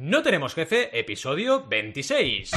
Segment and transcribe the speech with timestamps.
[0.00, 2.52] No tenemos jefe, episodio 26.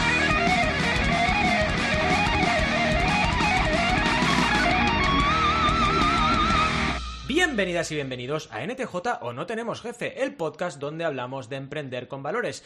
[7.52, 12.08] Bienvenidas y bienvenidos a NTJ o No Tenemos Jefe, el podcast donde hablamos de emprender
[12.08, 12.64] con valores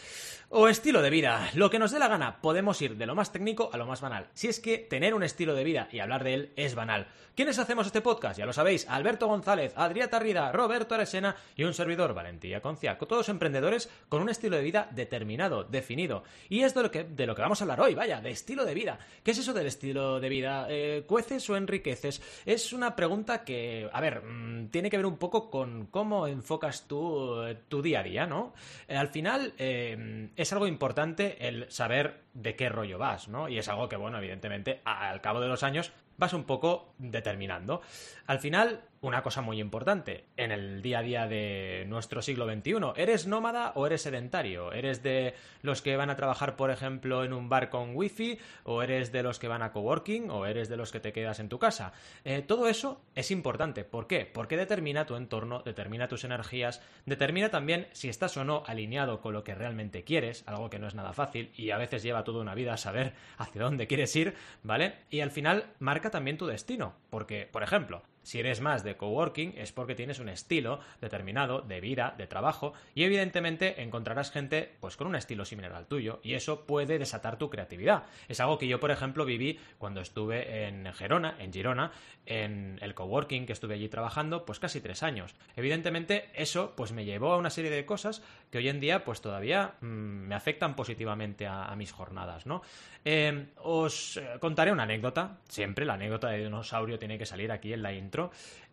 [0.49, 1.49] o estilo de vida.
[1.55, 4.01] Lo que nos dé la gana, podemos ir de lo más técnico a lo más
[4.01, 4.27] banal.
[4.35, 7.07] Si es que tener un estilo de vida y hablar de él es banal.
[7.35, 8.39] ¿Quiénes hacemos este podcast?
[8.39, 13.07] Ya lo sabéis, Alberto González, Adrià Tarrida, Roberto Aresena y un servidor, Valentía Conciaco.
[13.07, 16.23] Todos emprendedores con un estilo de vida determinado, definido.
[16.47, 18.63] Y es de lo que, de lo que vamos a hablar hoy, vaya, de estilo
[18.63, 18.99] de vida.
[19.21, 20.67] ¿Qué es eso del estilo de vida?
[20.69, 22.21] Eh, ¿Cueces o enriqueces?
[22.45, 26.85] Es una pregunta que, a ver, mm, tiene que ver un poco con cómo enfocas
[26.85, 28.53] tú eh, tu día a día, ¿no?
[28.89, 33.47] Eh, al final eh, es algo importante el saber de qué rollo vas, ¿no?
[33.47, 37.81] Y es algo que, bueno, evidentemente, al cabo de los años vas un poco determinando.
[38.27, 42.73] Al final, una cosa muy importante en el día a día de nuestro siglo XXI.
[42.95, 44.71] ¿Eres nómada o eres sedentario?
[44.71, 48.39] ¿Eres de los que van a trabajar, por ejemplo, en un bar con wifi?
[48.63, 50.31] ¿O eres de los que van a coworking?
[50.31, 51.93] ¿O eres de los que te quedas en tu casa?
[52.23, 53.83] Eh, todo eso es importante.
[53.83, 54.25] ¿Por qué?
[54.25, 59.33] Porque determina tu entorno, determina tus energías, determina también si estás o no alineado con
[59.33, 62.41] lo que realmente quieres, algo que no es nada fácil y a veces lleva toda
[62.41, 64.95] una vida saber hacia dónde quieres ir, ¿vale?
[65.11, 66.95] Y al final marca también tu destino.
[67.11, 71.79] Porque, por ejemplo, si eres más de coworking es porque tienes un estilo determinado de
[71.79, 76.33] vida, de trabajo y evidentemente encontrarás gente pues con un estilo similar al tuyo y
[76.33, 78.03] eso puede desatar tu creatividad.
[78.27, 81.91] Es algo que yo por ejemplo viví cuando estuve en Gerona, en Girona,
[82.25, 85.35] en el coworking que estuve allí trabajando pues casi tres años.
[85.55, 89.21] Evidentemente eso pues me llevó a una serie de cosas que hoy en día pues
[89.21, 92.61] todavía mm, me afectan positivamente a, mis jornadas, ¿no?
[93.03, 97.73] Eh, os eh, contaré una anécdota, siempre la anécdota de dinosaurio tiene que salir aquí
[97.73, 98.14] en la intro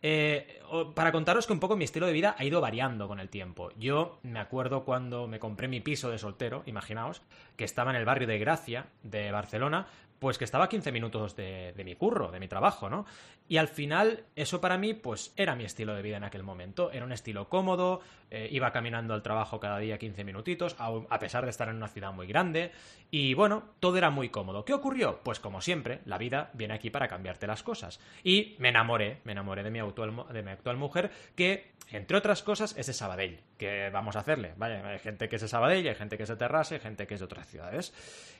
[0.02, 0.60] eh,
[0.94, 3.70] para contaros que un poco mi estilo de vida ha ido variando con el tiempo.
[3.78, 7.22] Yo me acuerdo cuando me compré mi piso de soltero, imaginaos,
[7.56, 9.86] que estaba en el barrio de Gracia, de Barcelona,
[10.22, 13.04] pues que estaba a 15 minutos de, mi curro, de mi trabajo, ¿no?
[13.48, 16.92] Y al final, eso para mí, pues era mi estilo de vida en aquel momento.
[16.92, 21.42] Era un estilo cómodo, eh, iba caminando al trabajo cada día 15 minutitos, a, pesar
[21.42, 22.70] de estar en una ciudad muy grande.
[23.10, 24.64] Y bueno, todo era muy cómodo.
[24.64, 25.18] ¿Qué ocurrió?
[25.24, 27.98] Pues como siempre, la vida viene aquí para cambiarte las cosas.
[28.22, 32.44] Y me enamoré, me enamoré de mi, actual, de mi actual mujer, que, entre otras
[32.44, 33.40] cosas, es de Sabadell.
[33.58, 34.54] ¿Qué vamos a hacerle?
[34.56, 37.08] Vaya, hay gente que es de Sabadell, hay gente que es de Terrassa, hay gente
[37.08, 37.92] que es de otras ciudades.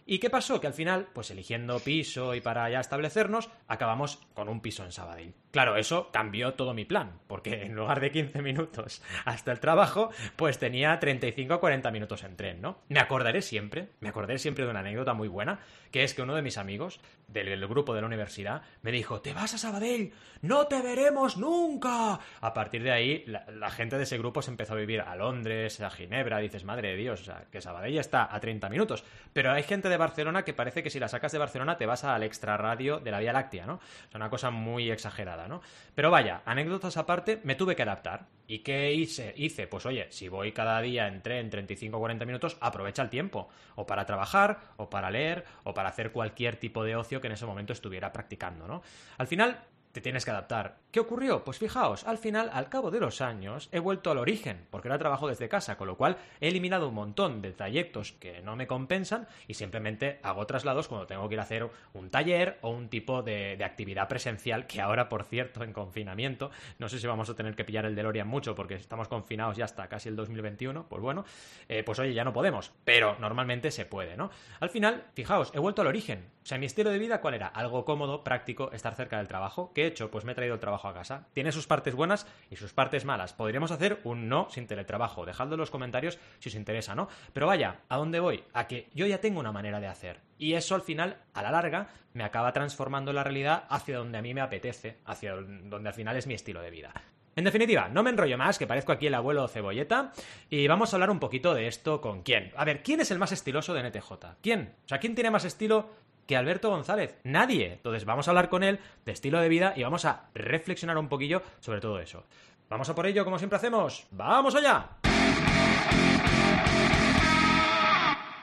[0.07, 0.61] ¿Y qué pasó?
[0.61, 4.93] Que al final, pues eligiendo piso y para ya establecernos, acabamos con un piso en
[4.93, 5.35] Sabadell.
[5.53, 10.11] Claro, eso cambió todo mi plan, porque en lugar de 15 minutos hasta el trabajo,
[10.37, 12.79] pues tenía 35 o 40 minutos en tren, ¿no?
[12.89, 15.61] Me acordaré siempre, me acordaré siempre de una anécdota muy buena,
[15.91, 19.35] que es que uno de mis amigos del grupo de la universidad me dijo, te
[19.35, 22.19] vas a Sabadell, no te veremos nunca.
[22.41, 25.81] A partir de ahí, la, gente de ese grupo se empezó a vivir a Londres,
[25.83, 29.05] a Ginebra, dices, madre de Dios, que Sabadell está a 30 minutos,
[29.35, 32.05] pero hay gente de Barcelona que parece que si la sacas de Barcelona te vas
[32.05, 33.81] al extra radio de la Vía Láctea, ¿no?
[34.09, 35.49] Es una cosa muy exagerada.
[35.95, 38.27] Pero vaya, anécdotas aparte, me tuve que adaptar.
[38.47, 39.33] ¿Y qué hice?
[39.37, 43.09] Hice, pues oye, si voy cada día en tren 35 o 40 minutos, aprovecha el
[43.09, 43.49] tiempo.
[43.77, 47.35] O para trabajar, o para leer, o para hacer cualquier tipo de ocio que en
[47.35, 48.83] ese momento estuviera practicando, ¿no?
[49.19, 49.63] Al final,
[49.93, 50.79] te tienes que adaptar.
[50.91, 51.45] ¿Qué ocurrió?
[51.45, 54.99] Pues fijaos, al final, al cabo de los años, he vuelto al origen, porque ahora
[54.99, 58.67] trabajo desde casa, con lo cual he eliminado un montón de trayectos que no me
[58.67, 62.89] compensan y simplemente hago traslados cuando tengo que ir a hacer un taller o un
[62.89, 67.35] tipo de, actividad presencial, que ahora, por cierto, en confinamiento, no sé si vamos a
[67.35, 71.01] tener que pillar el DeLorean mucho porque estamos confinados ya hasta casi el 2021, pues
[71.01, 71.25] bueno,
[71.69, 74.31] eh, pues oye, ya no podemos, pero normalmente se puede, ¿no?
[74.61, 76.27] Al final, fijaos, he vuelto al origen.
[76.43, 77.47] O sea, mi estilo de vida, ¿cuál era?
[77.47, 80.11] Algo cómodo, práctico, estar cerca del trabajo, he hecho?
[80.11, 81.27] Pues me he traído el trabajo a casa.
[81.33, 83.33] Tiene sus partes buenas y sus partes malas.
[83.33, 85.25] Podríamos hacer un no sin teletrabajo.
[85.25, 87.09] Dejadlo en los comentarios si os interesa, ¿no?
[87.33, 88.45] Pero vaya, ¿a dónde voy?
[88.53, 90.21] A que yo ya tengo una manera de hacer.
[90.39, 94.23] Y eso al final, a la larga, me acaba transformando la realidad hacia donde a
[94.23, 96.93] mí me apetece, hacia donde al final es mi estilo de vida.
[97.35, 100.13] En definitiva, no me enrollo más, que parezco aquí el abuelo cebolleta,
[100.51, 102.53] y vamos a hablar un poquito de esto con quién.
[102.57, 104.13] A ver, ¿quién es el más estiloso de NTJ?
[104.43, 104.75] ¿Quién?
[104.85, 105.89] O sea, ¿quién tiene más estilo
[106.33, 107.19] que Alberto González.
[107.25, 107.75] Nadie.
[107.75, 111.09] Entonces vamos a hablar con él de estilo de vida y vamos a reflexionar un
[111.09, 112.25] poquillo sobre todo eso.
[112.71, 114.07] Vamos a por ello, como siempre hacemos.
[114.11, 114.89] ¡Vamos allá!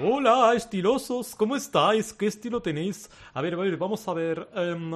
[0.01, 2.13] Hola, estilosos, ¿cómo estáis?
[2.13, 3.09] ¿Qué estilo tenéis?
[3.33, 4.47] A ver, a ver, vamos a ver.
[4.55, 4.91] Em,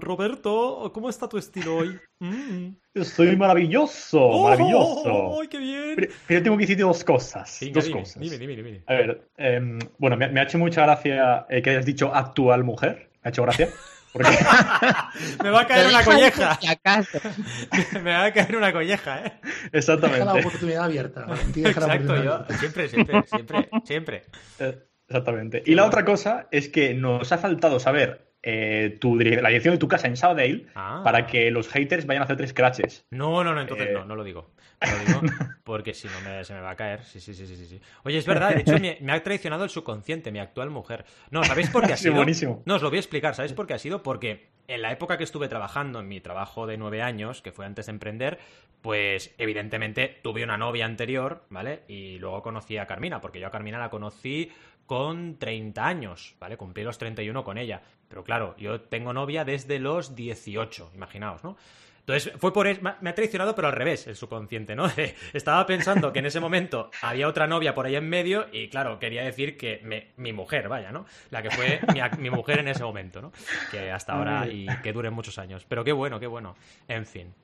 [0.00, 1.98] Roberto, ¿cómo está tu estilo hoy?
[2.20, 2.74] Mm.
[2.94, 5.40] Estoy maravilloso, oh, maravilloso.
[5.40, 6.10] ¡Ay, qué bien!
[6.26, 7.60] Pero, tengo que decir dos cosas.
[7.72, 8.20] dos dime, cosas.
[8.20, 8.82] Dime, dime, dime.
[8.88, 13.08] A ver, em, bueno, me, ha hecho mucha gracia eh, que hayas dicho actual mujer.
[13.22, 13.68] Me ha hecho gracia.
[15.42, 16.58] me va a caer una colleja.
[16.60, 17.20] Si acaso.
[18.02, 19.32] me va a caer una colleja, ¿eh?
[19.42, 20.40] Deja la Exactamente.
[20.40, 21.26] oportunidad abierta.
[21.54, 22.58] Deja la Exacto, oportunidad yo abierta.
[22.58, 24.24] siempre, siempre, siempre, siempre.
[24.58, 24.78] Eh,
[25.08, 25.62] Exactamente.
[25.64, 29.78] Y la otra cosa es que nos ha faltado saber eh, tu la dirección de
[29.78, 31.02] tu casa en Southdale Ah.
[31.04, 33.04] para que los haters vayan a hacerte scratches.
[33.10, 33.92] No, no, no, entonces Eh.
[33.92, 34.50] no, no lo digo.
[34.80, 35.20] No lo digo
[35.64, 37.02] porque si no me, se me va a caer.
[37.04, 37.80] Sí, sí, sí, sí, sí, sí.
[38.04, 41.04] Oye, es verdad, de hecho me, me ha traicionado el subconsciente, mi actual mujer.
[41.30, 42.14] No, ¿sabéis por qué ha Sí, sido?
[42.14, 42.62] buenísimo.
[42.64, 43.34] No, os lo voy a explicar.
[43.34, 44.02] ¿Sabéis por qué ha sido?
[44.02, 47.66] Porque en la época que estuve trabajando en mi trabajo de nueve años, que fue
[47.66, 48.38] antes de emprender,
[48.80, 51.82] pues evidentemente tuve una novia anterior, ¿vale?
[51.88, 54.50] Y luego conocí a Carmina, porque yo a Carmina la conocí
[54.86, 56.56] con 30 años, ¿vale?
[56.56, 57.82] Cumplí los 31 con ella.
[58.08, 61.56] Pero claro, yo tengo novia desde los 18, imaginaos, ¿no?
[62.00, 64.86] Entonces, fue por es- me ha- traicionado, pero al revés, el subconsciente, ¿no?
[65.34, 68.98] Estaba pensando que en ese momento había otra novia por ahí en medio y, claro,
[68.98, 71.04] quería decir que me- mi mujer, vaya, ¿no?
[71.30, 71.80] La que fue
[72.18, 73.30] mi mujer en ese momento, ¿no?
[73.70, 75.66] Que hasta ahora y que dure muchos años.
[75.68, 76.56] Pero qué bueno, qué bueno.
[76.88, 77.34] En fin.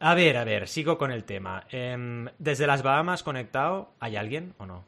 [0.00, 1.64] A ver, a ver, sigo con el tema.
[1.70, 4.84] Em, Desde las Bahamas conectado, ¿hay alguien o no?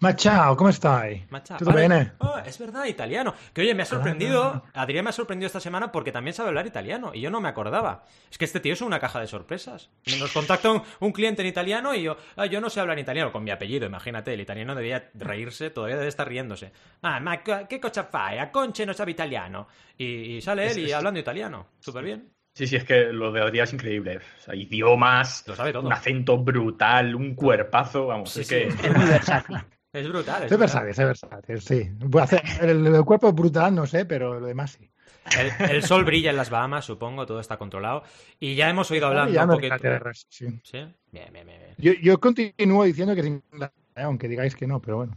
[0.00, 1.26] Ma ciao, come stai?
[1.30, 1.88] Macha, Tutto vale.
[1.88, 2.12] bene?
[2.20, 3.34] Ah, es verdad, italiano.
[3.52, 4.62] Que oye, me ha sorprendido.
[4.74, 7.48] Adrián me ha sorprendido esta semana porque también sabe hablar italiano y yo no me
[7.48, 8.04] acordaba.
[8.30, 9.90] Es que este tío es una caja de sorpresas.
[10.20, 13.32] Nos contacta un, un cliente en italiano y yo, ah, yo no sé hablar italiano
[13.32, 14.32] con mi apellido, imagínate.
[14.34, 16.70] El italiano debía reírse, todavía debe estar riéndose.
[17.02, 18.38] Ah, ma ¿qué cosa fai?
[18.38, 19.66] A Conche no sabe italiano.
[19.96, 21.66] Y, y sale Es- él y es- hablando italiano.
[21.80, 22.28] Súper bien.
[22.54, 24.18] Sí, sí, es que lo de Adrián es increíble.
[24.18, 25.86] O sea, idiomas, Lo sabe todo.
[25.86, 28.54] un acento brutal, un cuerpazo, vamos, Sí, es sí.
[28.54, 28.68] que...
[28.68, 29.56] Es muy versátil.
[29.92, 30.42] Es brutal.
[30.44, 30.58] es brutal.
[30.58, 31.90] versátil, soy versátil, sí.
[32.20, 34.90] Hacer, el, el cuerpo brutal, no sé, pero lo demás sí.
[35.38, 38.02] El, el sol brilla en las Bahamas, supongo, todo está controlado.
[38.38, 39.66] Y ya hemos oído hablando Ya un poquito.
[39.74, 40.60] Inglaterra, sí.
[40.62, 40.78] ¿Sí?
[41.10, 41.60] Bien, bien, bien.
[41.78, 45.16] Yo, yo continúo diciendo que es Inglaterra, aunque digáis que no, pero bueno.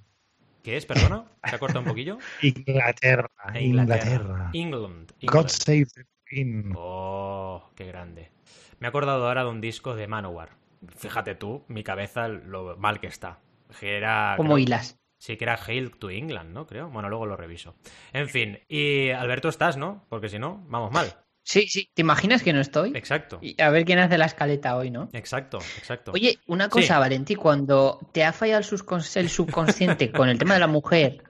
[0.63, 0.85] ¿Qué es?
[0.85, 2.17] Perdona, se ha cortado un poquillo.
[2.41, 4.49] Inglaterra, E Inglaterra.
[4.53, 5.11] England.
[5.21, 5.49] God England.
[5.49, 6.73] save the Queen.
[6.75, 8.31] Oh, qué grande.
[8.79, 10.49] Me he acordado ahora de un disco de Manowar.
[10.97, 13.39] Fíjate tú, mi cabeza lo mal que está.
[13.79, 14.33] Que era.
[14.37, 14.97] Como creo- hilas.
[15.17, 16.65] Sí, que era Hail to England, ¿no?
[16.65, 16.89] Creo.
[16.89, 17.75] Bueno, luego lo reviso.
[18.11, 20.05] En fin, y Alberto estás, ¿no?
[20.09, 21.13] Porque si no, vamos mal.
[21.43, 21.89] Sí, sí.
[21.93, 22.91] ¿Te imaginas que no estoy?
[22.95, 23.37] Exacto.
[23.41, 25.09] Y a ver quién hace la escaleta hoy, ¿no?
[25.13, 26.11] Exacto, exacto.
[26.13, 26.99] Oye, una cosa, Sí.
[26.99, 31.23] Valentí, cuando te ha fallado el, subcons- el subconsciente con el tema de la mujer,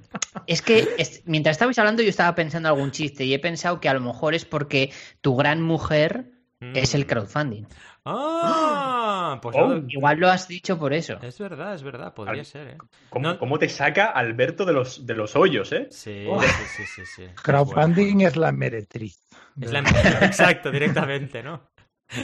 [0.47, 3.89] es que es- mientras estabais hablando yo estaba pensando algún chiste y he pensado que
[3.89, 4.91] a lo mejor es porque
[5.21, 6.75] tu gran mujer Mm.
[6.77, 7.63] es el crowdfunding.
[8.05, 9.67] Ah, pues Oh.
[9.67, 11.19] no- Igual lo has dicho por eso.
[11.21, 12.77] es verdad, es verdad, podría Al- ser, ¿eh?
[13.09, 15.87] ¿Cómo, No- cómo te saca Alberto de los, de los hoyos, eh?
[15.91, 16.41] Sí, Oh.
[16.41, 17.25] sí, sí, sí, sí.
[17.43, 19.19] Crowdfunding es la meretriz.
[19.59, 21.61] Es la Exacto, directamente, ¿no?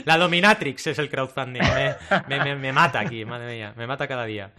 [0.04, 1.62] La dominatrix es el crowdfunding.
[1.62, 1.96] Me,
[2.28, 3.72] me- me- me mata aquí, madre mía.
[3.76, 4.52] Me mata cada día.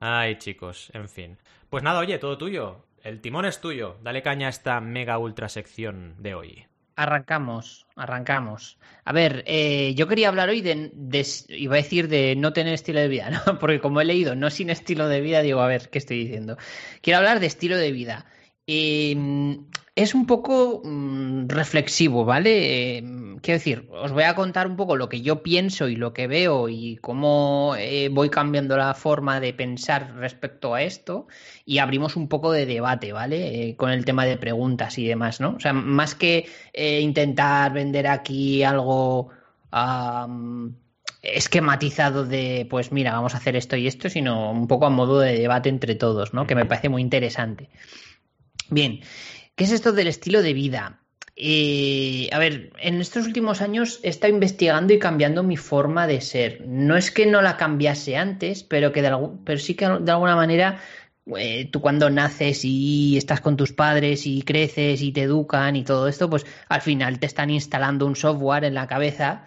[0.00, 1.38] Ay, chicos, en fin.
[1.70, 2.84] Pues nada, oye, todo tuyo.
[3.02, 3.98] El timón es tuyo.
[4.02, 6.66] Dale caña a esta mega ultra sección de hoy.
[6.94, 8.78] Arrancamos, arrancamos.
[9.04, 12.74] A ver, eh, yo quería hablar hoy de, de- iba a decir de no tener
[12.74, 13.58] estilo de vida, ¿no?
[13.58, 16.56] Porque como he leído no sin estilo de vida, digo, a ver, ¿qué estoy diciendo?
[17.00, 18.26] Quiero hablar de estilo de vida.
[18.66, 19.16] Eh,
[19.94, 22.98] es un poco mm, reflexivo, ¿vale?
[22.98, 23.04] Eh,
[23.42, 26.26] quiero decir, os voy a contar un poco lo que yo pienso y lo que
[26.26, 31.26] veo y cómo eh, voy cambiando la forma de pensar respecto a esto
[31.66, 33.70] y abrimos un poco de debate, ¿vale?
[33.70, 35.56] Eh, con el tema de preguntas y demás, ¿no?
[35.56, 39.30] O sea, más que eh, intentar vender aquí algo
[41.22, 45.18] esquematizado de, pues mira, vamos a hacer esto y esto, sino un poco a modo
[45.18, 46.46] de debate entre todos, ¿no?
[46.46, 47.70] Que me parece muy interesante.
[48.68, 49.00] Bien,
[49.54, 51.02] ¿qué es esto del estilo de vida?
[51.36, 56.20] Eh, a ver, en estos últimos años he estado investigando y cambiando mi forma de
[56.20, 56.64] ser.
[56.66, 59.10] No es que no la cambiase antes, pero que de
[59.44, 60.78] pero sí que de alguna manera
[61.36, 65.84] eh, tú cuando naces y estás con tus padres y creces y te educan y
[65.84, 69.44] todo esto, pues al final te están instalando un software en la cabeza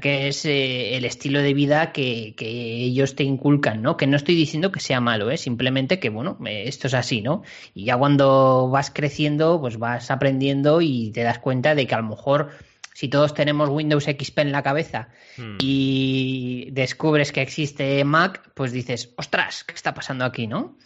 [0.00, 3.96] que es eh, el estilo de vida que, que ellos te inculcan, ¿no?
[3.96, 5.36] Que no estoy diciendo que sea malo, ¿eh?
[5.36, 7.42] Simplemente que, bueno, eh, esto es así, ¿no?
[7.74, 11.98] Y ya cuando vas creciendo, pues vas aprendiendo y te das cuenta de que a
[12.00, 12.50] lo mejor
[12.94, 15.56] si todos tenemos Windows XP en la cabeza Hmm.
[15.60, 20.76] y descubres que existe Mac, pues dices, ostras, ¿qué está pasando aquí, no?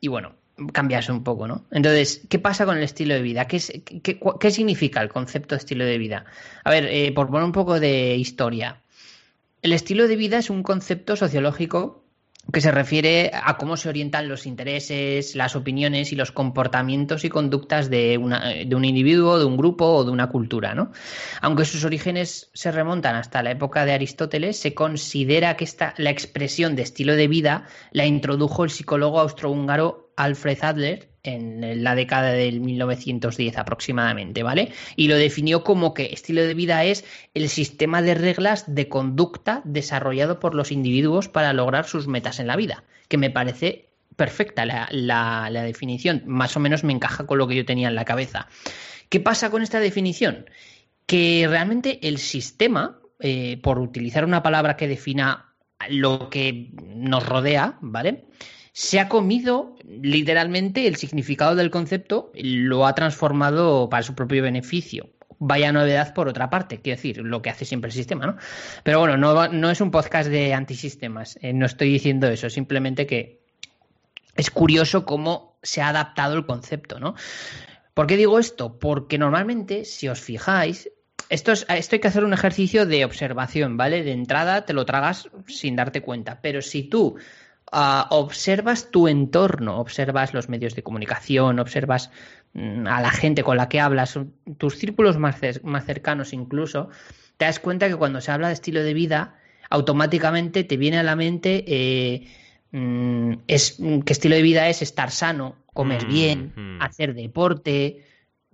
[0.00, 0.34] Y bueno,
[0.72, 1.64] cambias un poco, ¿no?
[1.70, 3.46] Entonces, ¿qué pasa con el estilo de vida?
[3.48, 6.24] ¿Qué, es- qué- qué significa el concepto de estilo de vida?
[6.64, 8.80] A ver, eh, por poner un poco de historia.
[9.62, 12.03] El estilo de vida es un concepto sociológico
[12.52, 17.28] que se refiere a cómo se orientan los intereses, las opiniones y los comportamientos y
[17.28, 20.92] conductas de, una- de un individuo, de un grupo o de una cultura, ¿no?
[21.40, 26.10] Aunque sus orígenes se remontan hasta la época de Aristóteles, se considera que esta, la
[26.10, 32.32] expresión de estilo de vida la introdujo el psicólogo austrohúngaro Alfred Adler en la década
[32.32, 34.72] del 1910 aproximadamente, ¿vale?
[34.94, 39.62] Y lo definió como que estilo de vida es el sistema de reglas de conducta
[39.64, 44.64] desarrollado por los individuos para lograr sus metas en la vida, que me parece perfecta
[44.66, 48.46] la, definición, más o menos me encaja con lo que yo tenía en la cabeza.
[49.08, 50.46] ¿Qué pasa con esta definición?
[51.06, 55.54] Que realmente el sistema, eh, por utilizar una palabra que defina
[55.88, 58.26] lo que nos rodea, ¿vale?
[58.76, 65.10] Se ha comido literalmente el significado del concepto, lo ha transformado para su propio beneficio.
[65.38, 68.36] Vaya novedad por otra parte, quiero decir, lo que hace siempre el sistema, ¿no?
[68.82, 73.06] Pero bueno, no, no es un podcast de antisistemas, eh, no estoy diciendo eso, simplemente
[73.06, 73.38] que
[74.34, 77.14] es curioso cómo se ha adaptado el concepto, ¿no?
[77.94, 78.80] ¿Por qué digo esto?
[78.80, 80.90] Porque normalmente, si os fijáis,
[81.28, 84.02] esto, es, esto hay que hacer un ejercicio de observación, ¿vale?
[84.02, 87.14] De entrada te lo tragas sin darte cuenta, pero si tú
[88.10, 92.10] observas tu entorno, observas los medios de comunicación, observas
[92.52, 94.18] mm, a la gente con la que hablas,
[94.58, 96.88] tus círculos más, más cercanos incluso,
[97.36, 99.38] te das cuenta que cuando se habla de estilo de vida,
[99.70, 101.64] automáticamente te viene a la mente...
[101.66, 102.28] Eh,
[102.76, 108.04] Mm, es, qué estilo de vida es estar sano, comer mm, bien, hacer deporte,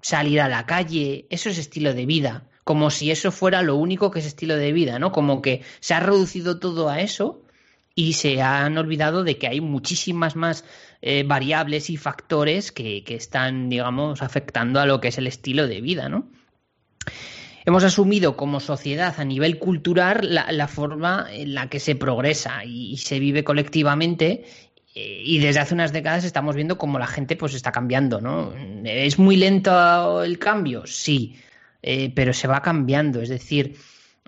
[0.03, 4.11] salir a la calle, eso es estilo de vida, como si eso fuera lo único
[4.11, 5.11] que es estilo de vida, ¿no?
[5.11, 7.41] Como que se ha reducido todo a eso
[7.95, 10.65] y se han olvidado de que hay muchísimas más
[11.03, 15.67] eh, variables y factores que, que están, digamos, afectando a lo que es el estilo
[15.67, 16.29] de vida, ¿no?
[17.65, 22.97] hemos asumido como sociedad a nivel cultural la, forma en la que se progresa y,
[22.97, 24.45] se vive colectivamente
[24.95, 28.53] eh, y desde hace unas décadas estamos viendo cómo la gente pues está cambiando, ¿no?
[28.85, 30.87] ¿Es muy lento el cambio?
[30.87, 31.37] Sí,
[31.83, 33.77] eh, pero se va cambiando, es decir,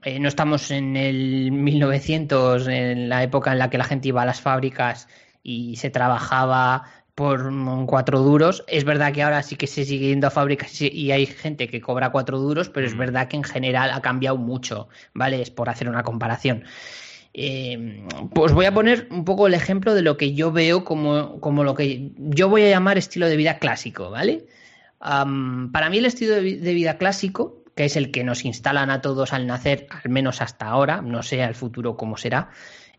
[0.04, 4.22] eh, no estamos en el 1900, en la época en la que la gente iba
[4.22, 5.08] a las fábricas
[5.42, 7.52] y se trabajaba por
[7.86, 8.64] cuatro duros.
[8.66, 11.80] Es verdad que ahora sí que se sigue yendo a fábricas y hay gente que
[11.80, 15.42] cobra cuatro duros, pero es verdad que en general ha cambiado mucho, ¿vale?
[15.42, 16.64] Es por hacer una comparación.
[17.34, 21.40] Eh, pues voy a poner un poco el ejemplo de lo que yo veo como,
[21.40, 24.46] como lo que yo voy a llamar estilo de vida clásico, ¿vale?
[25.00, 29.00] para mí el estilo de, de vida clásico, que es el que nos instalan a
[29.00, 32.50] todos al nacer, al menos hasta ahora, no sé al futuro cómo será,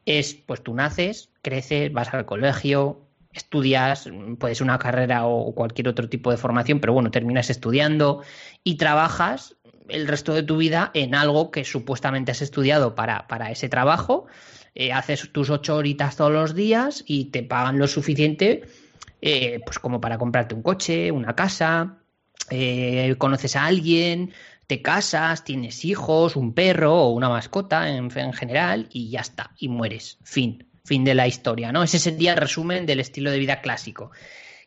[0.06, 3.02] es pues tú naces, creces, vas al colegio,
[3.32, 8.22] estudias, puede ser una carrera o cualquier otro tipo de formación, pero bueno, terminas estudiando
[8.64, 9.56] y trabajas
[9.90, 14.28] el resto de tu vida en algo que supuestamente has estudiado para, para ese trabajo,
[14.76, 18.64] eh, haces tus ocho horitas todos los días y te pagan lo suficiente
[19.26, 21.96] eh, pues como para comprarte un coche, una casa,
[22.50, 24.34] eh, conoces a alguien,
[24.68, 29.52] te casas, tienes hijos, un perro o una mascota en, en general y ya está,
[29.58, 31.84] y mueres, fin fin de la historia, ¿no?
[31.84, 34.12] Ese sería el resumen del estilo de vida clásico.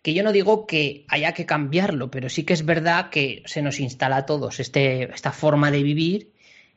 [0.02, 3.62] Que yo no digo que haya que cambiarlo, pero sí que es verdad que se
[3.62, 6.32] nos instala a todos este, esta forma de vivir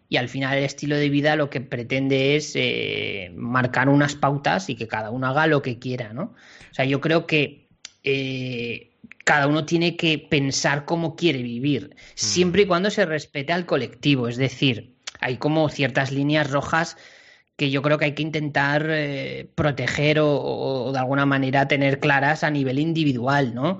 [0.09, 4.69] y al final el estilo de vida lo que pretende es eh, marcar unas pautas
[4.69, 6.33] y que cada uno haga lo que quiera, ¿no?
[6.71, 7.67] O sea, yo creo que
[8.03, 8.88] eh,
[9.29, 12.67] cada uno tiene que pensar cómo quiere vivir, siempre y mm.
[12.67, 16.98] cuando se respete al colectivo, es decir, hay como ciertas líneas rojas
[17.55, 22.43] que yo creo que hay que intentar eh, proteger o, de alguna manera tener claras
[22.43, 23.77] a nivel individual, ¿no?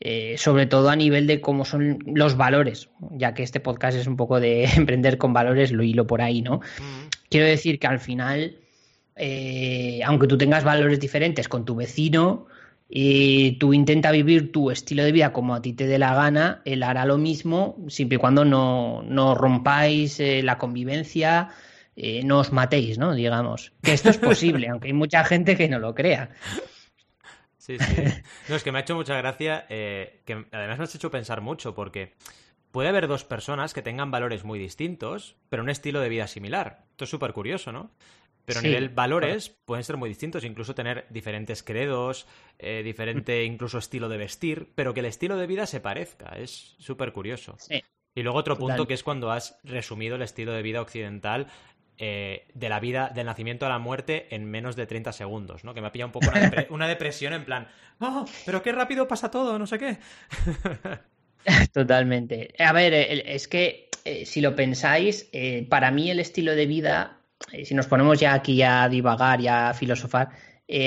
[0.00, 4.06] Eh, sobre todo a nivel de cómo son los valores, ya que este podcast es
[4.06, 6.56] un poco de emprender con valores, lo hilo por ahí, ¿no?
[6.56, 7.08] Mm.
[7.30, 8.58] Quiero decir que al final,
[9.16, 12.48] eh, aunque tú tengas valores diferentes con tu vecino,
[12.90, 16.60] y tú intenta vivir tu estilo de vida como a ti te dé la gana,
[16.64, 21.50] él hará lo mismo, siempre y cuando no, no rompáis la convivencia,
[22.02, 23.14] eh, no os matéis, ¿no?
[23.14, 23.72] Digamos.
[23.82, 26.30] Que esto es posible, aunque hay mucha gente que no lo crea.
[27.58, 28.02] Sí, sí.
[28.48, 31.42] No, es que me ha hecho mucha gracia, eh, que además me has hecho pensar
[31.42, 32.14] mucho, porque
[32.70, 36.84] puede haber dos personas que tengan valores muy distintos, pero un estilo de vida similar.
[36.92, 37.90] Esto es súper curioso, ¿no?
[38.54, 42.26] Pero a nivel valores pueden ser muy distintos, incluso tener diferentes credos,
[42.58, 46.36] eh, diferente incluso estilo de vestir, pero que el estilo de vida se parezca.
[46.36, 47.56] Es súper curioso.
[47.58, 47.82] Sí.
[48.14, 51.46] Y luego otro punto que es cuando has resumido el estilo de vida occidental
[52.02, 55.74] eh, de la vida, del nacimiento a la muerte en menos de 30 segundos, ¿no?
[55.74, 56.26] Que me ha pillado un poco
[56.70, 57.68] una, depresión en plan,
[58.00, 59.58] ¡oh, pero qué rápido pasa todo!
[59.58, 59.98] No sé qué.
[61.72, 62.54] Totalmente.
[62.58, 67.19] A ver, es que eh, si lo pensáis, eh, para mí el estilo de vida,
[67.64, 70.30] si nos ponemos ya aquí a divagar y a filosofar,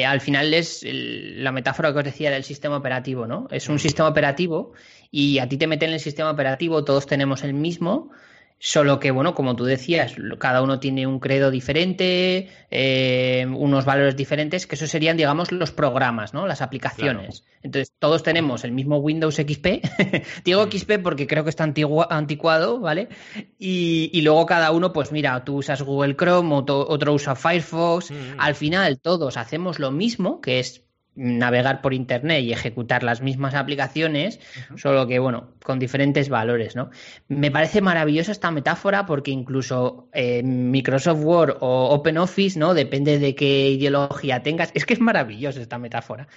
[0.08, 3.48] al final es la metáfora que os decía del sistema operativo, ¿no?
[3.52, 4.72] Es un sistema operativo
[5.12, 8.12] y a ti te meten en el sistema operativo, todos tenemos el mismo,
[8.60, 14.16] Solo que, bueno, como tú decías, cada uno tiene un credo diferente, eh, unos valores
[14.16, 16.48] diferentes, que eso serían, digamos, los programas, ¿no?
[16.48, 17.44] Las aplicaciones.
[17.62, 19.66] Entonces, todos tenemos el mismo Windows XP.
[20.46, 23.10] Digo XP porque creo que está anticuado, ¿vale?
[23.60, 28.12] Y, luego cada uno, pues mira, tú usas Google Chrome, otro, otro usa Firefox.
[28.12, 28.16] Mm.
[28.38, 30.83] Al final, todos hacemos lo mismo, que es
[31.16, 34.40] navegar por internet y ejecutar las mismas aplicaciones,
[34.76, 36.90] solo que bueno, con diferentes valores, ¿no?
[37.28, 42.74] Me parece maravillosa esta metáfora porque incluso eh, Microsoft Word o OpenOffice, ¿no?
[42.74, 44.72] Depende de qué ideología tengas.
[44.74, 46.28] Es que es maravillosa esta metáfora.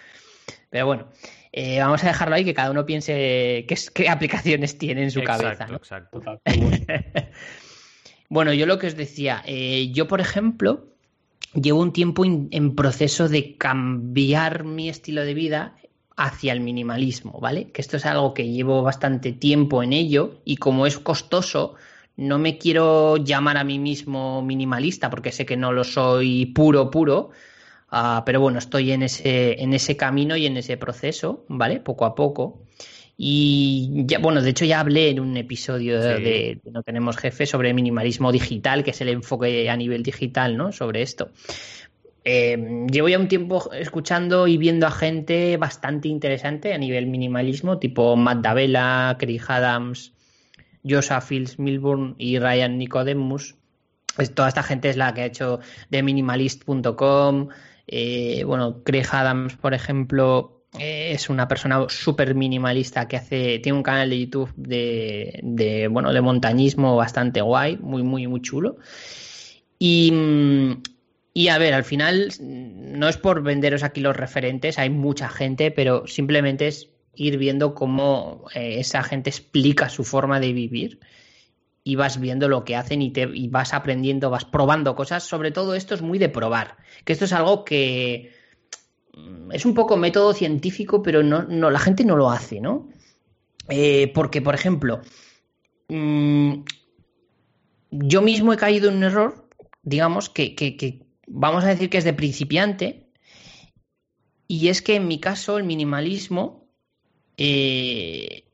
[0.69, 1.09] Pero bueno,
[1.53, 5.23] eh, vamos a dejarlo ahí que cada uno piense qué, qué aplicaciones tiene en su
[5.23, 5.67] cabeza.
[5.71, 6.21] Exacto.
[8.29, 10.96] bueno, yo lo que os decía, eh, yo por ejemplo,
[11.61, 15.77] llevo un tiempo en proceso de cambiar mi estilo de vida
[16.17, 17.71] hacia el minimalismo, ¿vale?
[17.71, 21.75] Que esto es algo que llevo bastante tiempo en ello y como es costoso,
[22.17, 26.91] no me quiero llamar a mí mismo minimalista porque sé que no lo soy puro,
[26.91, 27.31] puro,
[27.91, 31.81] ah, pero bueno, estoy en ese, en ese camino y en ese proceso, ¿vale?
[31.81, 32.63] Poco a poco.
[33.19, 37.73] Y ya, bueno, de hecho ya hablé en un episodio de, No tenemos jefe sobre
[37.73, 40.71] minimalismo digital, que es el enfoque a nivel digital, ¿no?
[40.73, 41.31] Sobre esto.
[42.25, 47.79] Eh, llevo ya un tiempo escuchando y viendo a gente bastante interesante a nivel minimalismo,
[47.79, 50.13] tipo Matt Davella, Craig Adams,
[50.85, 53.55] Joshua Fields Milburn y Ryan Nicodemus.
[54.15, 57.49] Pues toda esta gente es la que ha hecho de minimalist.com.
[57.87, 63.83] Eh, bueno, Craig Adams, por ejemplo, es una persona súper minimalista que hace, tiene un
[63.83, 68.77] canal de YouTube de, bueno, de montañismo bastante guay, muy, muy, muy chulo.
[69.79, 70.13] Y,
[71.35, 75.71] y a ver, al final no es por venderos aquí los referentes, hay mucha gente,
[75.71, 81.01] pero simplemente es ir viendo cómo eh, esa gente explica su forma de vivir
[81.83, 85.23] y vas viendo lo que hacen y, te, y vas aprendiendo, vas probando cosas.
[85.23, 88.36] Sobre todo esto es muy de probar, que esto es algo que
[89.53, 92.89] es un poco método científico, pero no, no la gente no lo hace, ¿no?
[93.69, 95.01] Eh, porque, por ejemplo,
[95.89, 96.55] mm,
[97.91, 99.49] yo mismo he caído en un error,
[99.83, 103.11] digamos, que, vamos a decir que es de principiante,
[104.49, 106.69] y es que en mi caso el minimalismo
[107.37, 108.46] eh,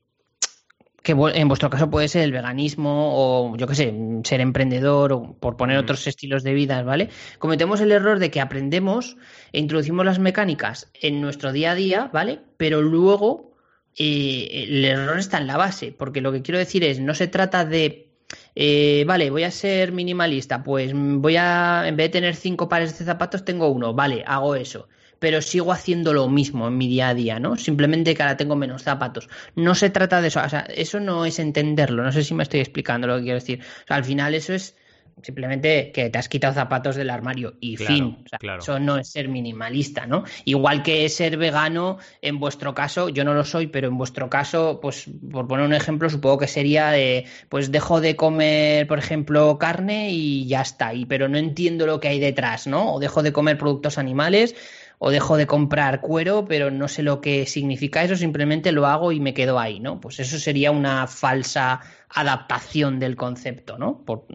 [1.03, 5.35] que en vuestro caso puede ser el veganismo o yo qué sé, ser emprendedor o
[5.35, 7.11] por poner otros estilos de vida, ¿vale?
[7.39, 9.17] Cometemos el error de que aprendemos
[9.53, 12.41] e introducimos las mecánicas en nuestro día a día, ¿vale?
[12.57, 13.57] Pero luego
[13.97, 17.27] eh, el error está en la base, porque lo que quiero decir es, no se
[17.29, 18.09] trata de
[18.55, 22.99] eh, vale, voy a ser minimalista, pues voy a, en vez de tener cinco pares
[22.99, 24.89] de zapatos, tengo uno, vale, hago eso
[25.23, 27.57] pero sigo haciendo lo mismo en mi día a día, ¿no?
[27.57, 29.29] Simplemente que ahora tengo menos zapatos.
[29.55, 32.43] No se trata de eso, o sea, eso no es entenderlo, no sé si me
[32.43, 33.61] estoy explicando lo que quiero decir.
[33.85, 34.75] O sea, al final eso es
[35.23, 38.19] simplemente que te has quitado zapatos del armario y fin.
[38.25, 40.25] O sea, Eso no es ser minimalista, ¿no?
[40.45, 44.81] Igual que ser vegano, en vuestro caso, yo no lo soy, pero en vuestro caso,
[44.83, 49.57] pues por poner un ejemplo, supongo que sería de, pues dejo de comer, por ejemplo,
[49.57, 52.95] carne y ya está, y, pero no entiendo lo que hay detrás, ¿no?
[52.95, 54.57] O dejo de comer productos animales
[55.05, 59.11] o dejo de comprar cuero, pero no sé lo que significa eso, simplemente lo hago
[59.11, 60.01] y me quedo ahí, ¿no?
[60.01, 64.05] Pues eso sería una falsa adaptación del concepto, ¿no?
[64.05, 64.27] Por,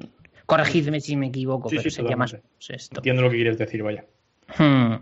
[0.45, 2.35] corregidme si me equivoco, pero sería más
[2.67, 2.99] esto.
[2.99, 4.03] Entiendo lo que quieres decir, vaya.
[4.57, 4.95] Hmm.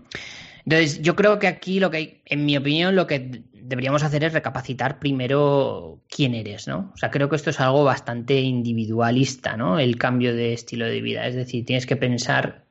[0.65, 4.33] Entonces, yo creo que aquí lo que, en mi opinión, lo que deberíamos hacer es
[4.33, 6.91] recapacitar primero quién eres, ¿no?
[6.93, 9.79] O sea, creo que esto es algo bastante individualista, ¿no?
[9.79, 11.25] El cambio de estilo de vida.
[11.25, 12.65] Es decir, tienes que pensar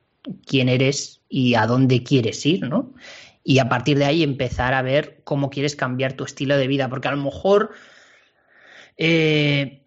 [0.45, 2.93] quién eres y a dónde quieres ir, ¿no?
[3.43, 6.89] Y a partir de ahí empezar a ver cómo quieres cambiar tu estilo de vida,
[6.89, 7.71] porque a lo mejor
[8.97, 9.83] eh,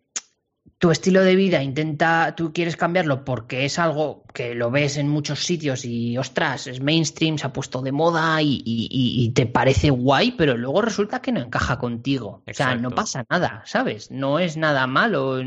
[0.78, 5.08] tu estilo de vida intenta, tú quieres cambiarlo porque es algo que lo ves en
[5.08, 10.32] muchos sitios y ostras, es mainstream, se ha puesto de moda y, te parece guay,
[10.32, 12.42] pero luego resulta que no encaja contigo.
[12.48, 14.10] O sea, no pasa nada, ¿sabes?
[14.12, 15.38] No es nada malo.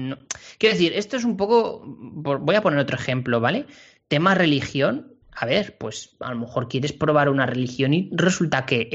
[0.58, 3.68] Quiero decir, esto es un poco, voy a poner otro ejemplo, ¿vale?
[4.12, 8.90] tema religión, a ver, pues a lo mejor quieres probar una religión y resulta que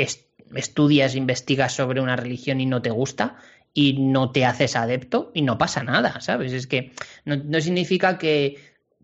[0.55, 3.37] estudias, investigas sobre una religión y no te gusta
[3.75, 6.53] y no te haces adepto y no pasa nada, ¿sabes?
[6.53, 6.93] Es que
[7.25, 8.59] no, significa que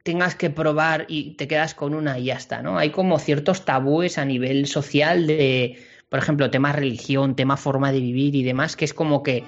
[0.04, 2.78] tengas que probar y te quedas con una y ya está, ¿no?
[2.78, 7.98] Hay como ciertos tabúes a nivel social de, por ejemplo, tema religión, tema forma de
[7.98, 9.42] vivir y demás, que es como que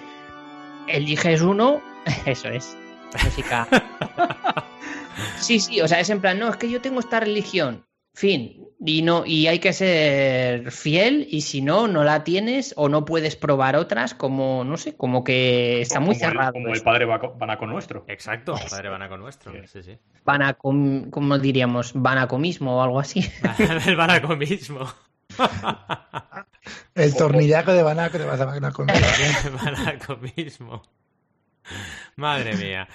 [0.88, 1.80] eliges uno,
[2.26, 2.76] eso es,
[3.24, 3.68] música
[5.38, 7.84] Sí, sí, o sea, es en plan, no, es que yo tengo esta religión
[8.16, 8.68] Fin.
[8.86, 13.04] Y no, y hay que ser fiel, y si no, no la tienes o no
[13.04, 16.48] puedes probar otras, como, no sé, como que está muy como cerrado.
[16.48, 16.84] El, como el esto.
[16.84, 18.04] padre Baco- Banaco nuestro.
[18.06, 19.52] Exacto, padre Banaco nuestro.
[19.66, 19.98] Sí, sí.
[20.24, 21.92] Banacom- ¿cómo diríamos?
[21.94, 23.28] Banacomismo o algo así.
[23.86, 24.86] el Banaco mismo.
[26.94, 28.46] El tornillaco de Banaco te vas a.
[32.16, 32.88] Madre mía.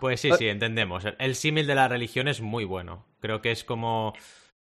[0.00, 1.04] Pues sí, sí, entendemos.
[1.04, 3.04] El- El símil de la religión es muy bueno.
[3.20, 4.12] Creo que es como.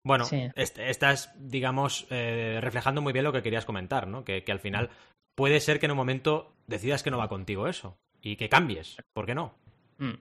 [0.06, 0.48] Bueno, Sí.
[0.54, 4.24] est- estás, digamos, eh, reflejando muy bien lo que querías comentar, ¿no?
[4.24, 4.90] Que, que al final
[5.34, 7.96] puede ser que en un momento decidas que no va contigo eso.
[8.20, 8.96] Y que cambies.
[9.12, 9.54] ¿Por qué no?
[9.98, 10.12] Mm.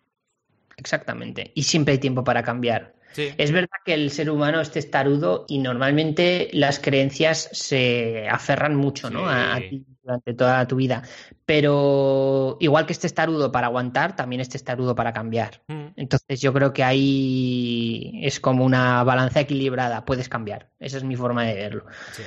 [0.78, 1.52] Exactamente.
[1.56, 2.96] Y siempre hay tiempo para cambiar.
[3.14, 3.30] Sí.
[3.38, 9.10] Es verdad que el ser humano es testarudo y normalmente las creencias se aferran mucho,
[9.10, 9.30] ¿no?
[9.30, 11.04] A, ti durante toda tu vida.
[11.46, 15.62] Pero igual que es testarudo para aguantar, también es testarudo para cambiar.
[15.68, 15.88] Mm.
[15.96, 20.06] Entonces yo creo que ahí es como una balanza equilibrada.
[20.06, 20.70] Puedes cambiar.
[20.80, 21.86] Esa es mi forma de verlo.
[22.12, 22.24] Sí.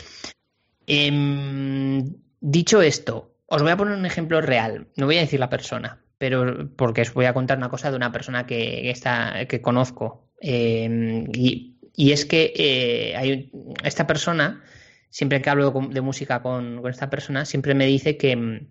[0.87, 4.89] Em, dicho esto, os voy a poner un ejemplo real.
[4.97, 7.97] No voy a decir la persona, pero porque os voy a contar una cosa de
[7.97, 10.26] una persona que, está, que conozco.
[10.41, 13.51] Em, y, y es que eh,
[13.83, 14.63] esta persona,
[15.11, 18.69] siempre que hablo de música con, con esta persona, siempre me dice que, mm,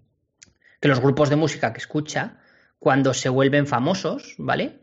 [0.80, 2.38] que los grupos de música que escucha,
[2.78, 4.80] cuando se vuelven famosos, ¿vale?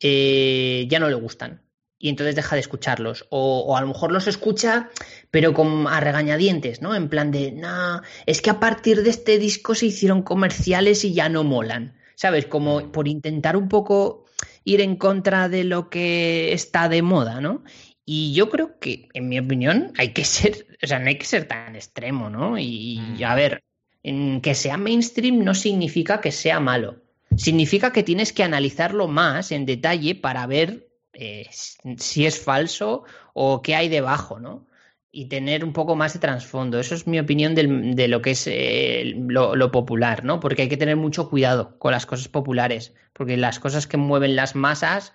[0.00, 1.62] Eh, ya no le gustan.
[1.98, 3.26] Y entonces deja de escucharlos.
[3.30, 4.90] O, o a lo mejor los escucha,
[5.30, 6.94] pero con a regañadientes, ¿no?
[6.94, 11.14] En plan de, no, es que a partir de este disco se hicieron comerciales y
[11.14, 11.96] ya no molan.
[12.14, 12.46] ¿Sabes?
[12.46, 14.25] Como por intentar un poco
[14.66, 17.62] ir en contra de lo que está de moda, ¿no?
[18.04, 21.24] Y yo creo que, en mi opinión, hay que ser, o sea, no hay que
[21.24, 22.58] ser tan extremo, ¿no?
[22.58, 23.24] Y, Mm.
[23.24, 23.62] a ver,
[24.02, 26.96] en que sea mainstream no significa que sea malo.
[27.36, 31.46] Significa que tienes que analizarlo más en detalle para ver eh,
[31.98, 34.66] si es falso o qué hay debajo, ¿no?
[35.18, 36.78] Y tener un poco más de trasfondo.
[36.78, 40.40] Eso es mi opinión del- de lo que es eh, lo, lo popular, ¿no?
[40.40, 44.36] Porque hay que tener mucho cuidado con las cosas populares, porque las cosas que mueven
[44.36, 45.14] las masas,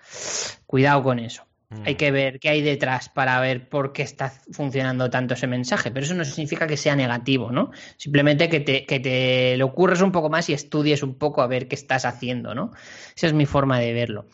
[0.66, 1.44] cuidado con eso.
[1.70, 1.84] Mm.
[1.86, 5.92] Hay que ver qué hay detrás para ver por qué está funcionando tanto ese mensaje,
[5.92, 7.70] pero eso no significa que sea negativo, ¿no?
[7.98, 11.48] Simplemente que te, que te lo ocurres un poco más y estudies un poco a
[11.48, 12.72] ver qué estás haciendo, ¿no?
[13.16, 14.26] Esa es mi forma de verlo.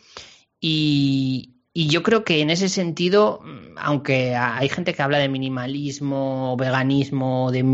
[0.60, 5.28] Y, y yo creo que en ese sentido, mm, aunque hay gente que habla de
[5.28, 7.64] minimalismo, veganismo, de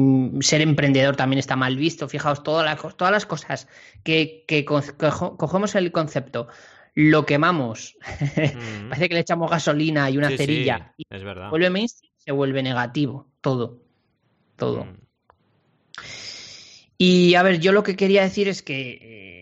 [0.42, 3.68] ser emprendedor también está mal visto, fijaos, todas las, todas las cosas
[4.02, 6.48] que, que co- cojo- cogemos el concepto,
[6.94, 7.96] lo quemamos,
[8.54, 8.88] Mm.
[8.90, 11.50] parece que le echamos gasolina y una Sí, sí, cerilla, y es verdad.
[11.50, 13.80] vuelve mainstream, se vuelve negativo, todo,
[14.56, 14.84] todo.
[14.84, 14.96] Mm.
[16.98, 19.33] Y a ver, yo lo que quería decir es que eh,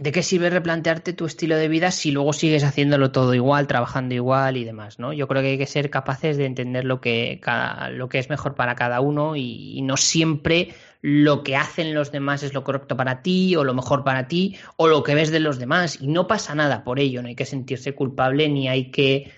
[0.00, 4.14] ¿de qué sirve replantearte tu estilo de vida si luego sigues haciéndolo todo igual, trabajando
[4.14, 5.12] igual y demás, ¿no?
[5.12, 8.30] Yo creo que hay que ser capaces de entender lo que, cada- lo que es
[8.30, 12.64] mejor para cada uno y, y no siempre lo que hacen los demás es lo
[12.64, 15.98] correcto para ti o lo mejor para ti o lo que ves de los demás
[16.00, 19.30] y no pasa nada por ello, no hay que sentirse culpable ni hay que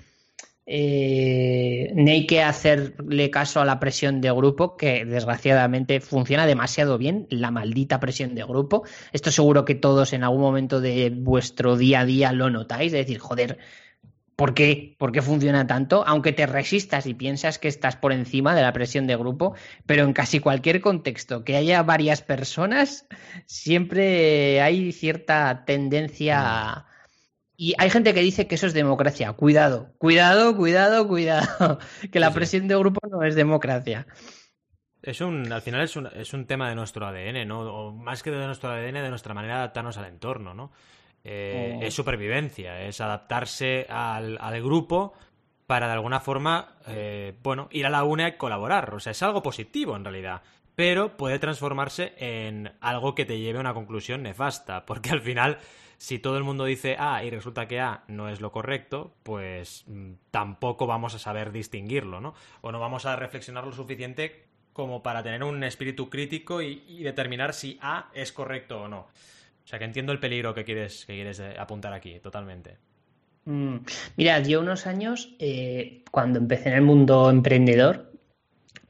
[0.74, 6.96] eh, ni hay que hacerle caso a la presión de grupo, que desgraciadamente funciona demasiado
[6.96, 8.82] bien, la maldita presión de grupo.
[9.12, 12.98] Esto seguro que todos en algún momento de vuestro día a día lo notáis, de
[12.98, 13.58] decir, joder,
[14.34, 14.96] ¿por qué?
[14.98, 16.04] ¿Por qué funciona tanto?
[16.06, 19.54] Aunque te resistas y piensas que estás por encima de la presión de grupo,
[19.84, 23.06] pero en casi cualquier contexto que haya varias personas,
[23.44, 26.86] siempre hay cierta tendencia
[27.62, 29.32] y hay gente que dice que eso es democracia.
[29.34, 31.78] Cuidado, cuidado, cuidado, cuidado.
[32.10, 34.04] Que la presión de grupo no es democracia.
[35.00, 37.60] Es un, al final es un, es un tema de nuestro ADN, ¿no?
[37.60, 40.72] O más que de nuestro ADN, de nuestra manera de adaptarnos al entorno, ¿no?
[41.22, 41.82] Eh, Oh.
[41.84, 45.12] Es supervivencia, es adaptarse al, al grupo
[45.68, 48.92] para de alguna forma, eh, bueno, ir a la una y colaborar.
[48.92, 50.42] O sea, es algo positivo en realidad.
[50.74, 54.84] Pero puede transformarse en algo que te lleve a una conclusión nefasta.
[54.84, 55.58] Porque al final,
[56.02, 59.84] si todo el mundo dice A y resulta que A no es lo correcto, pues
[59.86, 62.34] mm, tampoco vamos a saber distinguirlo, ¿no?
[62.60, 67.54] O no vamos a reflexionar lo suficiente como para tener un espíritu crítico y, determinar
[67.54, 68.98] si A es correcto o no.
[68.98, 72.78] O sea que entiendo el peligro que quieres, que quieres eh, apuntar aquí, totalmente.
[73.44, 73.76] Mm.
[74.16, 78.10] Mira, yo unos años, eh, cuando empecé en el mundo emprendedor,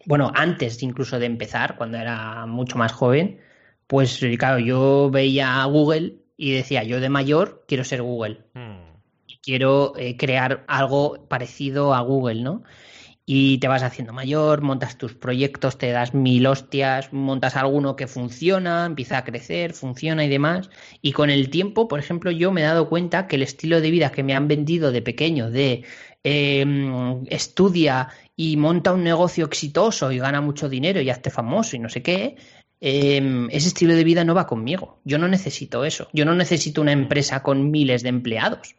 [0.06, 3.38] bueno, antes incluso de empezar, cuando era mucho más joven,
[3.86, 8.40] pues claro, yo veía a Google y decía, yo de mayor quiero ser Google.
[8.54, 8.98] Hmm.
[9.42, 12.64] quiero eh, crear algo parecido a Google, ¿no?
[13.24, 18.08] y te vas haciendo mayor, montas tus proyectos, te das mil hostias, montas alguno que
[18.08, 20.70] funciona, empieza a crecer, funciona y demás.
[21.02, 23.90] Y con el tiempo, por ejemplo, yo me he dado cuenta que el estilo de
[23.92, 25.84] vida que me han vendido de pequeño, de
[26.24, 31.78] em, estudia y monta un negocio exitoso y gana mucho dinero y hazte famoso y
[31.78, 32.36] no sé qué,
[32.84, 34.98] em, ese estilo de vida no va conmigo.
[35.04, 36.08] Yo no necesito eso.
[36.12, 38.74] Yo no necesito una empresa con miles de empleados.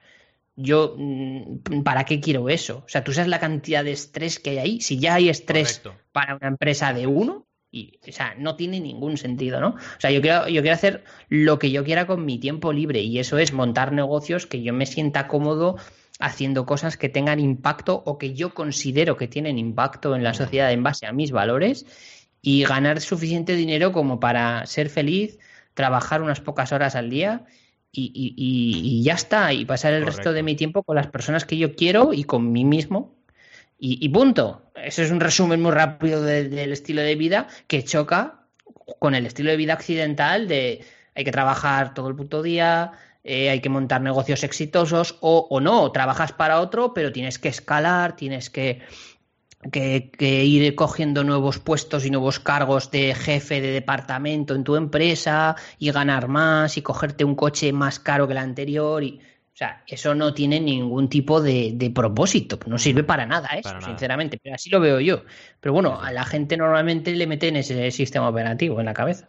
[0.57, 2.83] Yo, mm, ¿para qué quiero eso?
[2.85, 4.81] O sea, tú sabes la cantidad de estrés que hay ahí.
[4.81, 6.03] Si ya hay estrés Correcto.
[6.11, 9.69] para una empresa de uno, y, o sea, no tiene ningún sentido, ¿no?
[9.69, 12.99] O sea, yo quiero, yo quiero hacer lo que yo quiera con mi tiempo libre
[13.01, 15.77] y eso es montar negocios que yo me sienta cómodo
[16.19, 20.71] haciendo cosas que tengan impacto o que yo considero que tienen impacto en la sociedad
[20.71, 21.85] en base a mis valores
[22.43, 25.39] y ganar suficiente dinero como para ser feliz,
[25.73, 27.45] trabajar unas pocas horas al día
[27.91, 31.45] y, y- y- ya está, y pasar el resto de mi tiempo con las personas
[31.45, 33.15] que yo quiero y con mí mismo.
[33.79, 34.71] Y, y punto.
[34.75, 38.45] Eso es un resumen muy rápido de- del estilo de vida que choca
[38.99, 40.83] con el estilo de vida occidental de
[41.15, 42.91] hay que trabajar todo el puto día,
[43.23, 47.49] eh, hay que montar negocios exitosos o, o no, trabajas para otro, pero tienes que
[47.49, 48.81] escalar, tienes que,
[49.71, 54.75] que, que ir cogiendo nuevos puestos y nuevos cargos de jefe de departamento en tu
[54.75, 59.19] empresa y ganar más y cogerte un coche más caro que el anterior y
[59.53, 63.69] o sea, eso no tiene ningún tipo de, de propósito, no sirve para nada eso,
[63.69, 63.91] Para nada.
[63.93, 65.25] sinceramente, pero así lo veo yo.
[65.59, 69.27] Pero bueno, a la gente normalmente le meten ese sistema operativo en la cabeza.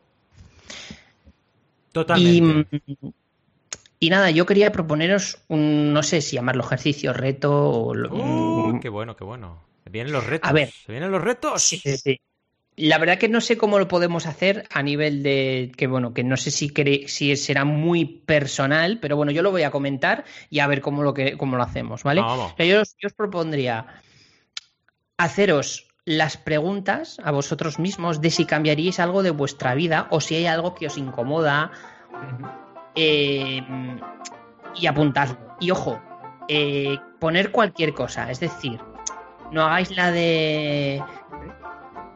[1.93, 2.69] Y, Totalmente.
[4.01, 7.95] y nada, yo quería proponeros un, no sé si llamarlo ejercicio, reto o...
[7.95, 9.59] lo- Uh, qué bueno, qué bueno.
[9.95, 10.51] Vienen los retos.
[10.51, 10.71] A ver.
[10.71, 11.63] ¿Se vienen los retos?
[11.63, 12.21] Sí, sí.
[12.77, 16.25] La verdad que no sé cómo lo podemos hacer a nivel de que bueno, que
[16.25, 20.25] no sé si quere- si será muy personal, pero bueno, yo lo voy a comentar
[20.51, 22.23] y a ver cómo lo que cómo lo hacemos, ¿vale?
[22.23, 22.53] Vamos.
[22.53, 23.87] O sea, yo, os, yo os propondría
[25.17, 30.35] haceros las preguntas a vosotros mismos de si cambiaríais algo de vuestra vida o si
[30.35, 31.71] hay algo que os incomoda
[32.97, 33.63] eh,
[34.75, 35.39] y apuntadlo.
[35.61, 36.03] Y ojo,
[36.49, 38.81] eh, poner cualquier cosa, es decir,
[39.53, 41.03] no hagáis la de...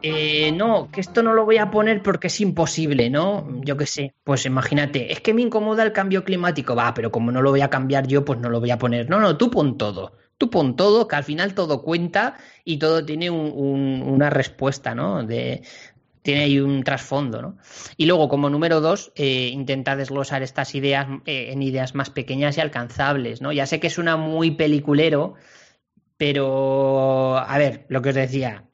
[0.01, 3.45] eh, no, que esto no lo voy a poner porque es imposible, ¿no?
[3.63, 7.31] Yo qué sé, pues imagínate, es que me incomoda el cambio climático, va, pero como
[7.31, 9.09] no lo voy a cambiar yo, pues no lo voy a poner.
[9.09, 13.05] No, no, tú pon todo, tú pon todo, que al final todo cuenta y todo
[13.05, 15.23] tiene un- un- una respuesta, ¿no?
[15.25, 15.63] De,
[16.21, 17.57] tiene ahí un trasfondo, ¿no?
[17.97, 22.57] Y luego, como número dos, eh, intenta desglosar estas ideas eh, en ideas más pequeñas
[22.57, 23.51] y alcanzables, ¿no?
[23.51, 25.35] Ya sé que suena muy peliculero,
[26.19, 28.65] pero, a ver, lo que os decía,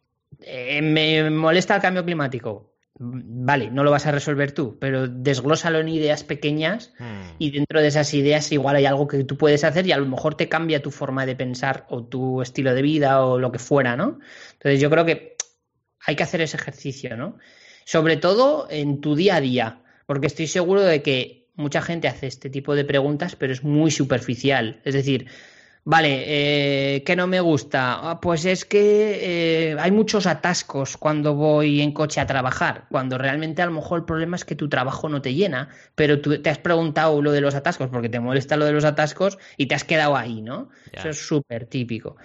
[0.41, 2.73] eh, me molesta el cambio climático.
[2.97, 7.35] Vale, no lo vas a resolver tú, pero desglósalo en ideas pequeñas Hmm.
[7.37, 10.07] y dentro de esas ideas igual hay algo que tú puedes hacer y a lo
[10.07, 13.59] mejor te cambia tu forma de pensar o tu estilo de vida o lo que
[13.59, 14.19] fuera, ¿no?
[14.53, 15.35] Entonces yo creo que
[16.07, 17.37] hay que hacer ese ejercicio, ¿no?
[17.83, 22.25] Sobre todo en tu día a día, porque estoy seguro de que mucha gente hace
[22.25, 24.81] este tipo de preguntas, pero es muy superficial.
[24.83, 25.27] Es decir,
[25.85, 28.09] vale, eh, ¿qué no me gusta?
[28.09, 33.17] Ah, pues es que eh, hay muchos atascos cuando voy en coche a trabajar, cuando
[33.17, 36.41] realmente a lo mejor el problema es que tu trabajo no te llena, pero tú
[36.41, 39.67] te has preguntado lo de los atascos porque te molesta lo de los atascos y
[39.67, 40.69] te has quedado ahí, ¿no?
[40.91, 42.17] Eso es súper típico.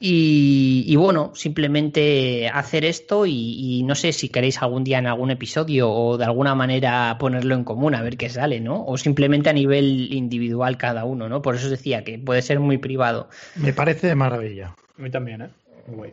[0.00, 3.32] Y, y bueno, simplemente hacer esto y,
[3.78, 7.54] y no sé si queréis algún día en algún episodio o de alguna manera ponerlo
[7.56, 8.84] en común a ver qué sale, ¿no?
[8.86, 11.42] O simplemente a nivel individual cada uno, ¿no?
[11.42, 13.28] Por eso os decía que puede ser muy privado.
[13.56, 14.76] Me parece de maravilla.
[14.96, 15.48] A mí también, ¿eh?
[15.88, 16.12] Muy.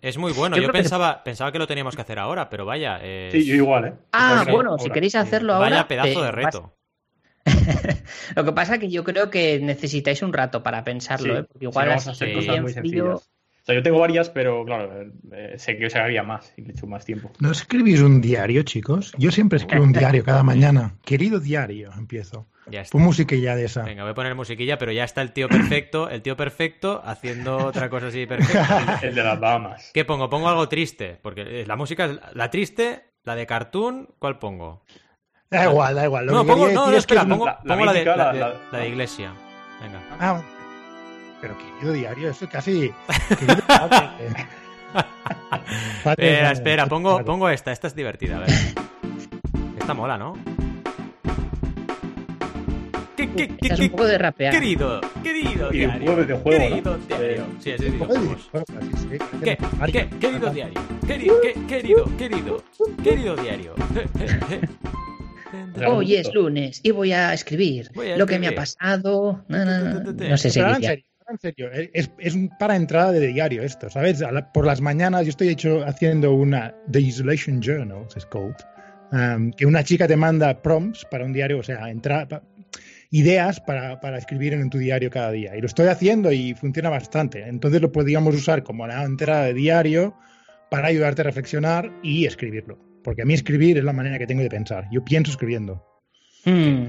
[0.00, 0.54] Es muy bueno.
[0.56, 2.98] Yo Yo, creo que- pensaba, pensaba que lo teníamos que hacer ahora, pero vaya.
[3.02, 3.92] es- Sí, yo igual, ¿eh?
[4.12, 4.82] Ah, bueno, ahora.
[4.84, 5.70] si queréis hacerlo ahora.
[5.70, 6.74] Vaya pedazo de reto.
[8.36, 11.44] Lo que pasa es que yo creo que necesitáis un rato para pensarlo, Sí, ¿eh?
[11.44, 13.30] Porque igual sí, vamos a hacer cosas muy frío- sencillas.
[13.62, 16.72] O sea, yo tengo varias, pero claro, eh, sé que se haría más y le
[16.72, 17.32] echo más tiempo.
[17.40, 19.12] ¿No escribís un diario, chicos?
[19.16, 20.96] Yo siempre escribo un diario cada mañana.
[21.02, 22.46] Querido diario, empiezo.
[22.66, 22.92] Ya está.
[22.92, 23.82] Pon musiquilla de esa.
[23.84, 27.56] Venga, voy a poner musiquilla, pero ya está el tío perfecto, el tío perfecto haciendo
[27.56, 28.98] otra cosa así perfecta.
[29.02, 29.90] El de las Bahamas.
[29.94, 30.28] ¿Qué pongo?
[30.28, 34.82] Pongo algo triste, porque la música es la triste, la de cartoon, ¿cuál pongo?
[35.54, 36.26] Da igual, da igual.
[36.26, 37.92] Lo no, que pongo, no, no, es que espera, es un- pongo, la- pongo la,
[37.92, 39.32] de, mítica, la de- la- la de iglesia.
[39.82, 40.00] Venga.
[40.20, 40.42] Ah,
[41.40, 42.92] pero querido diario, eso casi.
[43.66, 44.08] Padre,
[46.04, 48.50] Espera, espera, pongo, pongo esta, esta es divertida, a ver.
[49.78, 50.34] Esta mola, ¿no?
[53.16, 54.52] ¿Qué, qué, qué, es qué- un poco de rapear.
[54.52, 56.16] Querido, querido Videojuego, diario.
[56.16, 56.68] videojuego, ¿no?
[56.68, 57.46] Querido diario.
[57.60, 58.24] Sí, Un de videojuegos.
[58.24, 59.58] videojuegos, sí, sí, ¿Qué?
[59.92, 60.08] ¿Qué?
[60.18, 60.80] Querido diario.
[61.06, 62.62] Querido, qué- querido, querido,
[63.02, 63.74] querido diario.
[65.86, 69.44] Hoy es lunes y voy a escribir Voy a lo que me ha pasado.
[69.48, 71.04] No, no, no, no sé seguir en serio,
[71.40, 72.10] serio, es,
[72.58, 74.20] para entrada de diario esto, ¿sabes?
[74.20, 78.54] La- por las mañanas yo estoy hecho haciendo una The Isolation Journal, es called,
[79.12, 82.42] um, que una chica te manda prompts para un diario, o sea, entra, pa-
[83.10, 85.56] ideas para, para escribir en tu diario cada día.
[85.56, 87.46] Y lo estoy haciendo y funciona bastante.
[87.48, 90.14] Entonces lo podríamos usar como la entrada de diario
[90.70, 92.78] para ayudarte a reflexionar y escribirlo.
[93.04, 94.88] Porque a mí escribir es la manera que tengo de pensar.
[94.90, 95.84] Yo pienso escribiendo.
[96.46, 96.86] Mm.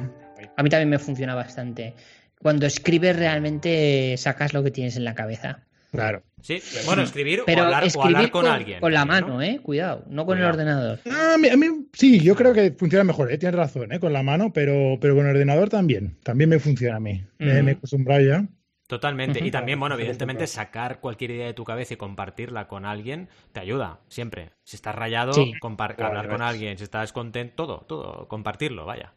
[0.57, 1.93] A mí también me funciona bastante.
[2.39, 5.59] Cuando escribes realmente sacas lo que tienes en la cabeza.
[5.91, 6.23] Claro.
[6.41, 8.79] Sí, bueno, escribir, Pero o, hablar, o escribir hablar con, alguien.
[8.81, 9.41] Con la mano, ¿no?
[9.41, 9.59] ¿eh?
[9.63, 10.53] Cuidado, no con Cuidado.
[10.53, 10.99] el ordenador.
[11.09, 13.37] Ah, a mí, a mí- sí, yo creo que funciona mejor, ¿eh?
[13.37, 13.99] tienes razón, ¿eh?
[13.99, 16.17] con la mano, pero, pero con el ordenador también.
[16.23, 17.23] También me funciona a mí.
[17.39, 17.63] Me, Ujú.
[17.63, 18.45] me he acostumbrado ya.
[18.87, 19.43] Totalmente.
[19.43, 23.59] Y también, bueno, evidentemente, sacar cualquier idea de tu cabeza y compartirla con alguien te
[23.59, 24.51] ayuda, siempre.
[24.63, 25.53] Si estás rayado, Sí.
[25.59, 26.77] Claro, hablar con alguien.
[26.77, 29.13] Si estás contento, todo, todo, compartirlo, vaya.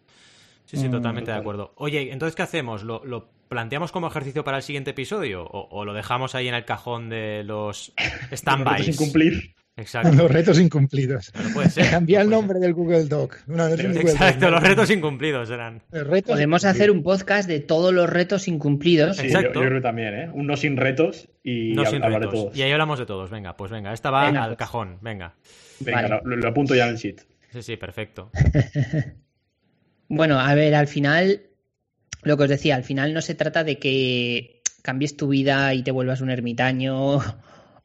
[0.65, 1.73] Sí, sí, Mm, totalmente de acuerdo.
[1.77, 2.83] Oye, entonces, ¿qué hacemos?
[2.83, 5.45] ¿Lo, lo planteamos como ejercicio para el siguiente episodio?
[5.45, 7.93] ¿O, o lo dejamos ahí en el cajón de los
[8.33, 8.85] stand-bys?
[8.85, 9.55] sin cumplir.
[9.79, 10.13] Exacto.
[10.13, 11.33] Los retos incumplidos.
[11.35, 12.03] No puede ser.
[12.03, 13.37] No el nombre del Google Doc.
[13.47, 13.71] No, no.
[13.71, 15.83] Google Exacto, Doc, los retos incumplidos eran.
[15.91, 16.65] Retos Podemos incumplidos.
[16.65, 19.17] hacer un podcast de todos los retos incumplidos.
[19.17, 19.61] Sí, yo, Exacto.
[19.63, 20.31] yo creo que también, ¿eh?
[20.35, 22.41] Un no sin retos y No sin hablar de retos.
[22.45, 22.57] todos.
[22.57, 23.31] Y ahí hablamos de todos.
[23.31, 24.59] Venga, pues venga, esta va Venga, al pues.
[24.59, 24.99] cajón.
[25.01, 25.35] Venga.
[25.81, 26.21] Venga, Vale.
[26.25, 27.21] lo, lo apunto ya en el sheet.
[27.53, 28.31] Sí, sí, perfecto.
[30.11, 31.43] Bueno, a ver, al final,
[32.23, 35.83] lo que os decía, al final no se trata de que cambies tu vida y
[35.83, 37.19] te vuelvas un ermitaño.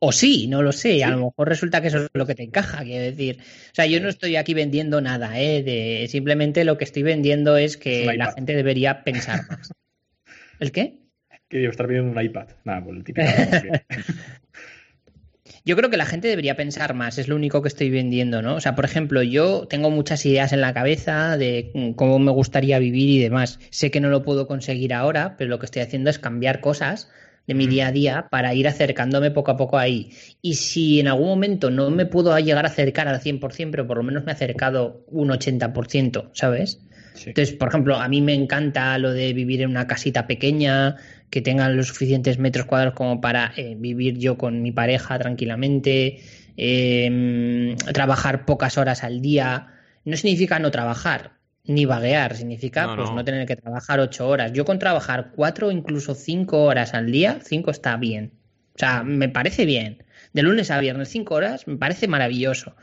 [0.06, 1.02] O sí, no lo sé.
[1.06, 3.38] A lo mejor resulta que eso es lo que te encaja, quiero decir.
[3.40, 5.64] O sea, yo no estoy aquí vendiendo nada, ¿eh?
[5.64, 9.72] De, simplemente lo que estoy vendiendo es que Es la gente debería pensar más.
[10.60, 11.00] ¿El qué?
[11.48, 12.50] Que debo estar viendo un iPad.
[12.66, 13.32] Nada, pues el típico.
[15.64, 18.56] Yo creo que la gente debería pensar más, es lo único que estoy vendiendo, ¿no?
[18.56, 22.32] O sea, por ejemplo, yo tengo muchas ideas en la cabeza de mm, cómo me
[22.32, 23.58] gustaría vivir y demás.
[23.70, 27.10] Sé que no lo puedo conseguir ahora, pero lo que estoy haciendo es cambiar cosas
[27.48, 30.12] de mi día a día para ir acercándome poco a poco ahí.
[30.42, 33.98] Y si en algún momento no me puedo llegar a acercar al 100%, pero por
[33.98, 36.80] lo menos me he acercado un 80%, ¿sabes?
[37.16, 37.30] Sí.
[37.30, 40.96] Entonces, por ejemplo, a mí me encanta lo de vivir en una casita pequeña,
[41.30, 46.22] que tenga los suficientes metros cuadrados como para eh, vivir yo con mi pareja tranquilamente,
[46.58, 49.68] eh, trabajar pocas horas al día.
[50.06, 51.34] No significa no trabajar,
[51.66, 53.18] ni vaguear, significa No, pues no.
[53.18, 54.52] no tener que trabajar ocho horas.
[54.54, 58.34] Yo con trabajar cuatro o incluso cinco horas al día, cinco está bien.
[58.76, 60.04] O sea, me parece bien.
[60.34, 62.76] De lunes a viernes, cinco horas, me parece maravilloso.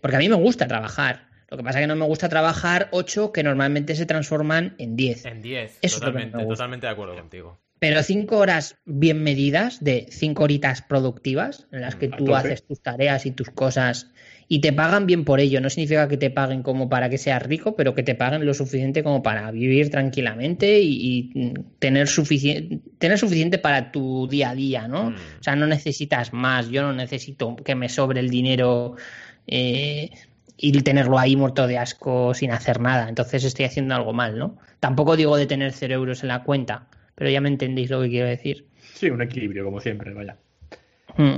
[0.00, 1.28] Porque a mí me gusta trabajar.
[1.50, 4.96] Lo que pasa es que no me gusta trabajar 8 que normalmente se transforman en
[4.96, 5.24] 10.
[5.26, 5.78] En 10.
[5.82, 7.60] Eso es lo que Totalmente, totalmente de acuerdo contigo.
[7.78, 12.66] Pero 5 horas bien medidas, de 5 horitas productivas, en las que A tú haces
[12.66, 14.10] tus tareas y tus cosas
[14.48, 15.60] y te pagan bien por ello.
[15.60, 18.54] No significa que te paguen como para que seas rico, pero que te paguen lo
[18.54, 24.54] suficiente como para vivir tranquilamente y, y tener, sufici- tener suficiente para tu día a
[24.54, 25.10] día, ¿no?
[25.10, 25.14] Mm.
[25.14, 26.68] O sea, no necesitas más.
[26.68, 28.96] Yo no necesito que me sobre el dinero
[29.46, 30.10] eh,
[30.56, 33.08] y tenerlo ahí muerto de asco sin hacer nada.
[33.08, 34.58] Entonces estoy haciendo algo mal, ¿no?
[34.80, 38.08] Tampoco digo de tener cero euros en la cuenta, pero ya me entendéis lo que
[38.10, 38.66] quiero decir.
[38.94, 40.36] Sí, un equilibrio, como siempre, vaya.
[41.16, 41.36] Mm.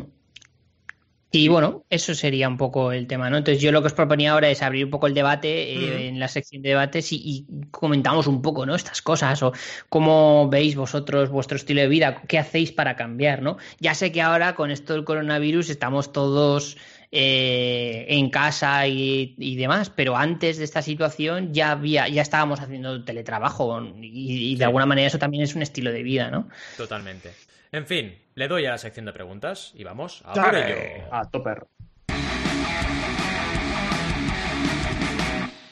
[1.39, 3.37] Y bueno, eso sería un poco el tema, ¿no?
[3.37, 6.09] Entonces yo lo que os proponía ahora es abrir un poco el debate eh, Ujú.
[6.09, 8.75] en la sección de debates y, y comentamos un poco, ¿no?
[8.75, 9.53] Estas cosas o
[9.89, 13.59] cómo veis vosotros vuestro estilo de vida, qué hacéis para cambiar, ¿no?
[13.81, 16.77] Ya sé que ahora con esto del coronavirus estamos todos
[17.13, 22.61] eh, en casa y, y demás, pero antes de esta situación ya había, ya estábamos
[22.61, 24.65] haciendo teletrabajo y, y de Sí.
[24.65, 26.49] alguna manera eso también es un estilo de vida, ¿no?
[26.77, 27.31] Totalmente.
[27.73, 30.77] En fin, le doy a la sección de preguntas y vamos a por ello.
[31.11, 31.67] A topper.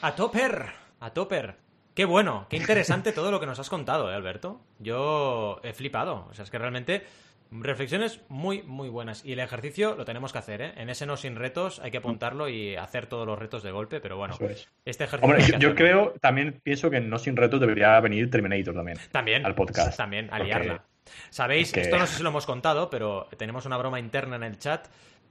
[0.01, 0.65] A Topper.
[0.99, 1.55] A Topper.
[1.95, 4.61] Qué bueno, qué interesante todo lo que nos has contado, ¿eh, Alberto?
[4.79, 6.27] Yo he flipado.
[6.29, 7.03] O sea, es que realmente
[7.49, 9.25] reflexiones muy, muy buenas.
[9.25, 10.73] Y el ejercicio lo tenemos que hacer, ¿eh?
[10.75, 13.99] En ese no sin retos hay que apuntarlo y hacer todos los retos de golpe,
[14.01, 14.67] pero bueno, es.
[14.83, 15.33] este ejercicio...
[15.33, 18.97] Hombre, yo, yo creo, también pienso que en no sin retos debería venir Terminator también.
[19.11, 19.45] También.
[19.45, 19.97] al podcast.
[19.97, 20.85] También, a Porque- liarla.
[21.29, 24.57] Sabéis, esto no sé si lo hemos contado, pero tenemos una broma interna en el
[24.57, 24.87] chat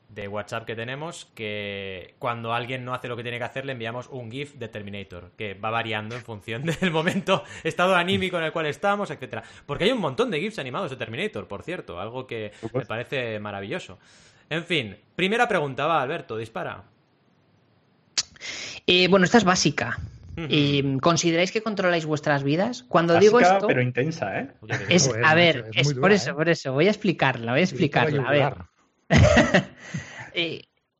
[0.08, 3.72] de WhatsApp que tenemos que cuando alguien no hace lo que tiene que hacer le
[3.72, 8.44] enviamos un GIF de Terminator, que va variando en función del momento, estado anímico en
[8.44, 9.42] el cual estamos, etcétera.
[9.66, 13.38] Porque hay un montón de GIFs animados de Terminator, por cierto, algo que me parece
[13.40, 13.98] maravilloso.
[14.50, 16.84] En fin, primera pregunta, va, Alberto, dispara.
[18.86, 19.98] Eh, bueno, esta es básica.
[20.36, 22.82] Eh, ¿Consideráis que controláis vuestras vidas?
[22.82, 24.48] Cuando Básica, digo esto, pero intensa, ¿eh?
[24.88, 26.34] Es, a ver, es por dura, eso, ¿eh?
[26.34, 28.26] por eso, voy a explicarla, voy a explicarla.
[28.26, 28.54] A ver,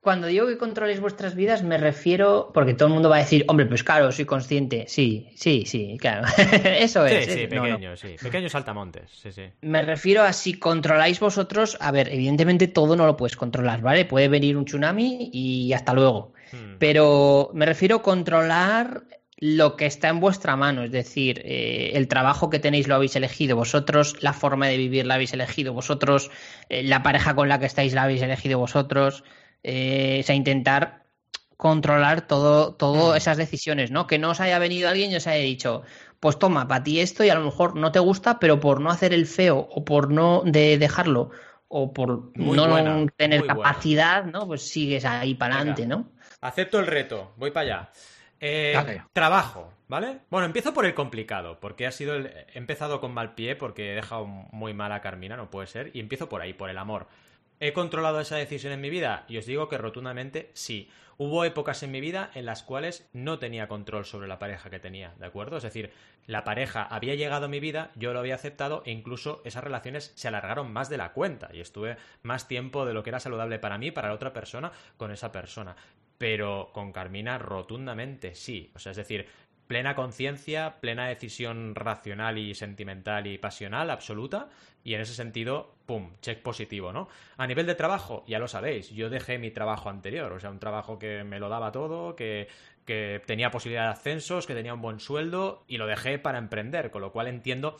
[0.05, 2.51] cuando digo que controléis vuestras vidas, me refiero.
[2.53, 4.85] Porque todo el mundo va a decir, hombre, pues claro, soy consciente.
[4.87, 6.29] Sí, sí, sí, claro.
[6.65, 7.25] Eso es.
[7.25, 7.63] Sí, sí, es- no, no.
[7.63, 8.17] pequeños, sí.
[8.23, 9.45] Pequeños saltamontes, sí, sí.
[9.63, 11.77] Me refiero a si controláis vosotros.
[11.81, 14.05] A ver, evidentemente todo no lo puedes controlar, ¿vale?
[14.05, 16.35] Puede venir un tsunami y hasta luego.
[16.53, 16.77] Hmm.
[16.79, 19.05] Pero me refiero a controlar
[19.39, 23.17] lo que está en vuestra mano, es decir, eh, el trabajo que tenéis lo habéis
[23.17, 26.31] elegido vosotros, la forma de vivir la habéis elegido vosotros,
[26.69, 29.25] eh, la pareja con la que estáis la habéis elegido vosotros,
[29.63, 31.05] eh, o sea, intentar
[31.57, 34.07] controlar todo, todas esas decisiones, ¿no?
[34.07, 35.83] Que no os haya venido alguien y os haya dicho,
[36.21, 38.91] pues toma, para ti esto y a lo mejor no te gusta, pero por no
[38.91, 41.31] hacer el feo o por no de dejarlo
[41.69, 43.55] o por Muy no buena, tener buena.
[43.55, 44.47] capacidad, ¿no?
[44.47, 45.87] Pues sigues ahí para adelante.
[45.87, 46.13] ¿no?
[46.41, 47.91] Acepto el reto, voy para allá.
[48.47, 50.21] Eh, trabajo, ¿vale?
[50.29, 52.27] Bueno, empiezo por el complicado, porque ha sido el...
[52.27, 55.91] he empezado con mal pie porque he dejado muy mal a Carmina, no puede ser,
[55.95, 57.07] y empiezo por ahí, por el amor.
[57.59, 59.25] ¿He controlado esa decisión en mi vida?
[59.29, 60.91] Y os digo que rotundamente sí.
[61.17, 64.81] Hubo épocas en mi vida en las cuales no tenía control sobre la pareja que
[64.81, 65.57] tenía, ¿de acuerdo?
[65.57, 65.93] Es decir,
[66.27, 70.13] la pareja había llegado a mi vida, yo lo había aceptado e incluso esas relaciones
[70.17, 73.59] se alargaron más de la cuenta y estuve más tiempo de lo que era saludable
[73.59, 75.77] para mí, para la otra persona, con esa persona.
[76.19, 78.71] Pero con Carmina rotundamente sí.
[78.75, 79.27] O sea, es decir,
[79.67, 84.49] plena conciencia, plena decisión racional y sentimental y pasional absoluta.
[84.85, 87.09] Y en ese sentido, pum, check positivo, ¿no?
[87.39, 90.59] A nivel de trabajo, ya lo sabéis, yo dejé mi trabajo anterior, o sea, un
[90.59, 92.49] trabajo que me lo daba todo, que,
[92.85, 96.91] que tenía posibilidad de ascensos, que tenía un buen sueldo, y lo dejé para emprender,
[96.91, 97.79] con lo cual entiendo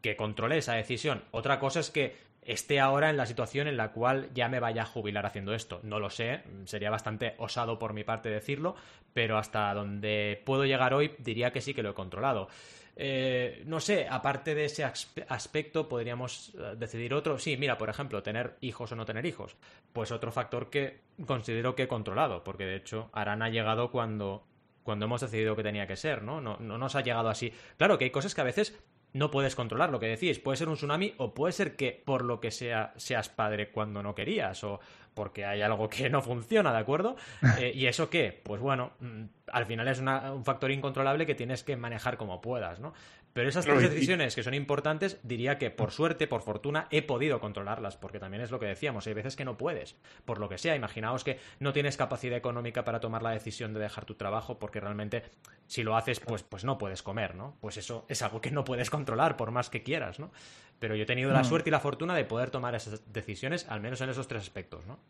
[0.00, 1.24] que controlé esa decisión.
[1.32, 2.14] Otra cosa es que
[2.46, 5.80] esté ahora en la situación en la cual ya me vaya a jubilar haciendo esto.
[5.82, 8.74] No lo sé, sería bastante osado por mi parte decirlo,
[9.12, 12.48] pero hasta donde puedo llegar hoy diría que sí que lo he controlado.
[12.96, 17.38] Eh, no sé, aparte de ese aspe- aspecto, podríamos eh, decidir otro.
[17.38, 19.56] Sí, mira, por ejemplo, tener hijos o no tener hijos.
[19.92, 24.46] Pues otro factor que considero que he controlado, porque de hecho Arán ha llegado cuando,
[24.84, 26.40] cuando hemos decidido que tenía que ser, ¿no?
[26.40, 27.52] No, no nos ha llegado así.
[27.78, 28.78] Claro que hay cosas que a veces
[29.14, 30.38] no puedes controlar, lo que decís.
[30.38, 34.02] Puede ser un tsunami o puede ser que por lo que sea seas padre cuando
[34.02, 34.80] no querías o
[35.14, 37.16] porque hay algo que no funciona, ¿de acuerdo?
[37.60, 38.38] Eh, ¿Y eso qué?
[38.44, 42.40] Pues bueno, mm, al final es una- un factor incontrolable que tienes que manejar como
[42.40, 42.92] puedas, ¿no?
[43.34, 47.40] Pero esas tres decisiones que son importantes, diría que por suerte, por fortuna, he podido
[47.40, 50.56] controlarlas, porque también es lo que decíamos, hay veces que no puedes, por lo que
[50.56, 50.76] sea.
[50.76, 54.78] Imaginaos que no tienes capacidad económica para tomar la decisión de dejar tu trabajo, porque
[54.78, 55.24] realmente
[55.66, 57.56] si lo haces, pues, pues no puedes comer, ¿no?
[57.60, 60.30] Pues eso es algo que no puedes controlar, por más que quieras, ¿no?
[60.78, 63.80] Pero yo he tenido la suerte y la fortuna de poder tomar esas decisiones, al
[63.80, 65.00] menos en esos tres aspectos, ¿no?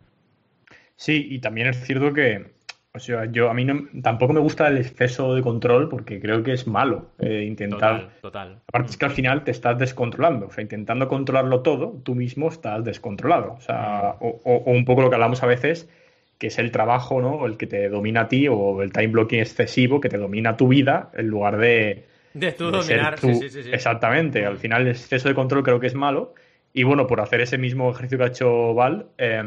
[0.96, 2.54] Sí, y también es cierto que,
[2.96, 6.42] o sea, yo a mí no, tampoco me gusta el exceso de control porque creo
[6.44, 7.80] que es malo eh, intentar.
[8.02, 8.58] Total, total.
[8.68, 12.48] Aparte es que al final te estás descontrolando, o sea, intentando controlarlo todo, tú mismo
[12.48, 13.54] estás descontrolado.
[13.58, 15.88] O sea, o, o- o un poco lo que hablamos a veces,
[16.38, 17.46] que es el trabajo, ¿no?
[17.46, 20.68] El que te domina a ti, o el time blocking excesivo que te domina tu
[20.68, 23.70] vida, en lugar de, De tú de dominar, tú- sí, sí, sí, sí.
[23.72, 24.46] Exactamente.
[24.46, 26.34] Al final el exceso de control creo que es malo.
[26.72, 29.42] Y bueno, por hacer ese mismo ejercicio que ha hecho Val, eh,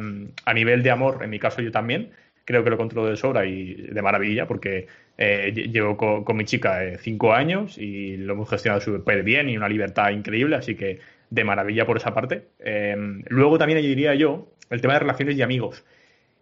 [0.46, 2.12] a nivel de amor, en mi caso yo también,
[2.48, 4.88] creo que lo controlo de sobra y de maravilla, porque
[5.18, 9.24] eh, lle- llevo co- con, mi chica eh, cinco años y lo hemos gestionado súper
[9.24, 12.48] bien y una libertad increíble, así que de maravilla por esa parte.
[12.60, 12.96] Eh,
[13.28, 15.84] luego también diría yo el tema de relaciones y amigos.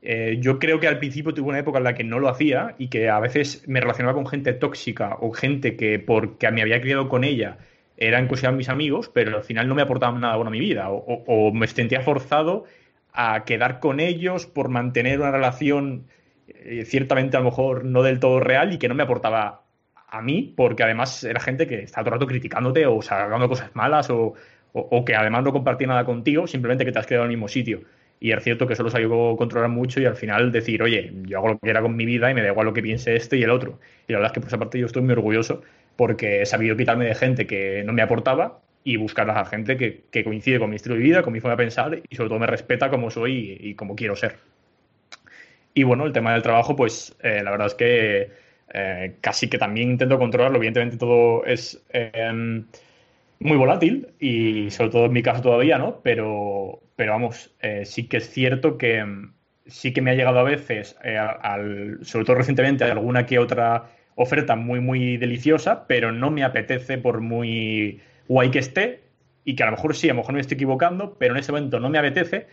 [0.01, 2.76] Eh, yo creo que al principio tuve una época en la que no lo hacía
[2.78, 6.82] y que a veces me relacionaba con gente tóxica o gente que porque me había
[6.82, 7.58] criado con ella
[7.97, 10.89] eran considerados mis amigos, pero al final no me aportaban nada bueno a mi vida
[10.91, 12.66] o me sentía forzado
[13.16, 16.07] a quedar con ellos por mantener una relación
[16.47, 19.63] eh, ciertamente a lo mejor no del todo real y que no me aportaba
[20.07, 23.72] a mí, porque además era gente que estaba todo el rato criticándote o sacando cosas
[23.76, 24.34] malas o,
[24.74, 27.47] o- que además no compartía nada contigo, simplemente que te has quedado en el mismo
[27.47, 27.82] sitio.
[28.20, 29.07] Y es cierto que eso lo sabía
[29.38, 32.32] controlar mucho y al final decir, oye, yo hago lo que quiera con mi vida
[32.32, 33.80] y me da igual lo que piense este y el otro.
[34.07, 35.61] Y la verdad es que por esa parte yo estoy muy orgulloso
[35.97, 40.04] porque he sabido quitarme de gente que no me aportaba y buscar a gente que,
[40.12, 42.40] que coincide con mi estilo de vida, con mi forma de pensar y sobre todo
[42.40, 44.38] me respeta como soy y, como quiero ser.
[45.74, 48.32] Y bueno, el tema del trabajo, pues eh, la verdad es que
[48.72, 50.58] eh, casi que también intento controlarlo.
[50.58, 52.12] Evidentemente todo es eh,
[53.40, 56.02] muy volátil y sobre todo en mi caso todavía, ¿no?
[56.04, 59.34] Pero, pero vamos, eh, sí que es cierto que mm,
[59.66, 60.96] sí que me ha llegado a veces,
[62.04, 67.20] sobre todo recientemente, alguna que otra oferta muy, muy deliciosa, pero no me apetece por
[67.20, 69.03] muy guay que esté
[69.43, 71.51] y que a lo mejor sí, a lo mejor me estoy equivocando, pero en ese
[71.51, 72.47] momento no me apetece.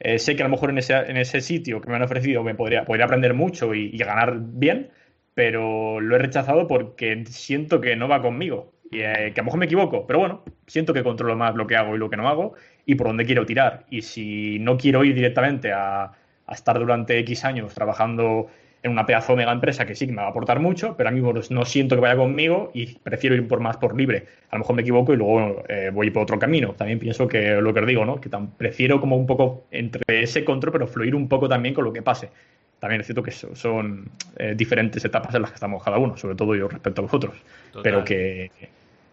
[0.00, 2.44] Eh, sé que a lo mejor en ese, en ese sitio que me han ofrecido
[2.44, 4.90] me podría, podría aprender mucho y, y ganar bien,
[5.34, 8.72] pero lo he rechazado porque siento que no va conmigo.
[8.90, 11.66] Y eh, que a lo mejor me equivoco, pero bueno, siento que controlo más lo
[11.66, 12.54] que hago y lo que no hago
[12.86, 13.84] y por dónde quiero tirar.
[13.90, 16.12] Y si no quiero ir directamente a,
[16.48, 18.48] a estar durante X años trabajando
[18.82, 21.12] en una pedazo mega empresa que sí que me va a aportar mucho, pero a
[21.12, 24.26] mí pues, no siento que vaya conmigo y prefiero ir por más por libre.
[24.50, 26.74] A lo mejor me equivoco y luego eh, voy por otro camino.
[26.74, 28.20] También pienso que lo que os digo, ¿no?
[28.20, 31.92] Que prefiero como un poco entre ese control, pero fluir un poco también con lo
[31.92, 32.30] que pase.
[32.78, 36.36] También es cierto que son, eh, diferentes etapas en las que estamos cada uno, sobre
[36.36, 37.34] todo yo respecto a vosotros.
[37.82, 38.52] Pero que,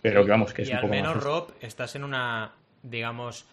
[0.04, 1.24] pero que vamos, que es un al poco menos, más...
[1.24, 2.52] Rob, estás en una,
[2.84, 3.48] digamos,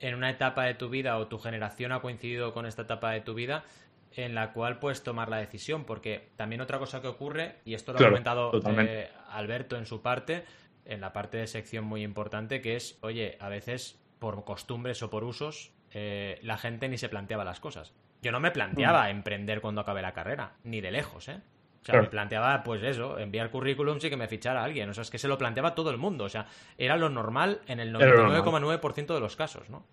[0.00, 3.22] en una etapa de tu vida o tu generación ha coincidido con esta etapa de
[3.22, 3.64] tu vida
[4.16, 7.92] en la cual puedes tomar la decisión, porque también otra cosa que ocurre, y esto
[7.92, 10.44] lo Claro, ha comentado eh, Alberto en su parte,
[10.84, 15.10] en la parte de sección muy importante, que es, oye, a veces por costumbres o
[15.10, 17.92] por usos, eh, la gente ni se planteaba las cosas.
[18.22, 21.40] Yo no me planteaba emprender cuando acabé la carrera, ni de lejos, ¿eh?
[21.82, 22.02] O sea, Claro.
[22.04, 24.88] me planteaba, pues eso, enviar currículums y que me fichara alguien.
[24.88, 26.24] O sea, es que se lo planteaba todo el mundo.
[26.24, 26.46] O sea,
[26.78, 28.42] era lo normal en el Era lo normal.
[28.42, 29.84] 99,9% de los casos, ¿no?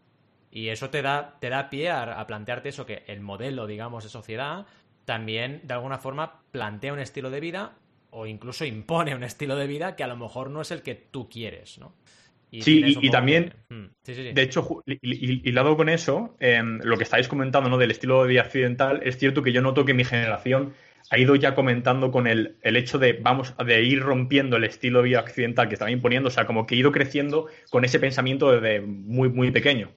[0.52, 4.04] Y eso te da, te da pie a, a plantearte eso, que el modelo, digamos,
[4.04, 4.66] de sociedad
[5.06, 7.74] también, de alguna forma, plantea un estilo de vida
[8.12, 10.96] o incluso impone un estilo de vida que a lo mejor no es el que
[10.96, 11.94] tú quieres, ¿no?
[12.60, 14.30] Sí, y- también, que- Mm, sí, sí, sí.
[14.30, 17.78] De hecho, hilado con eso, em, lo que estáis comentando ¿no?
[17.78, 20.74] del estilo de vida occidental, es cierto que yo noto que mi generación
[21.10, 25.00] ha ido ya comentando con el, el hecho de vamos de ir rompiendo el estilo
[25.00, 28.00] de vida occidental que estaba imponiendo, o sea, como que he ido creciendo con ese
[28.00, 29.92] pensamiento desde muy, muy pequeño.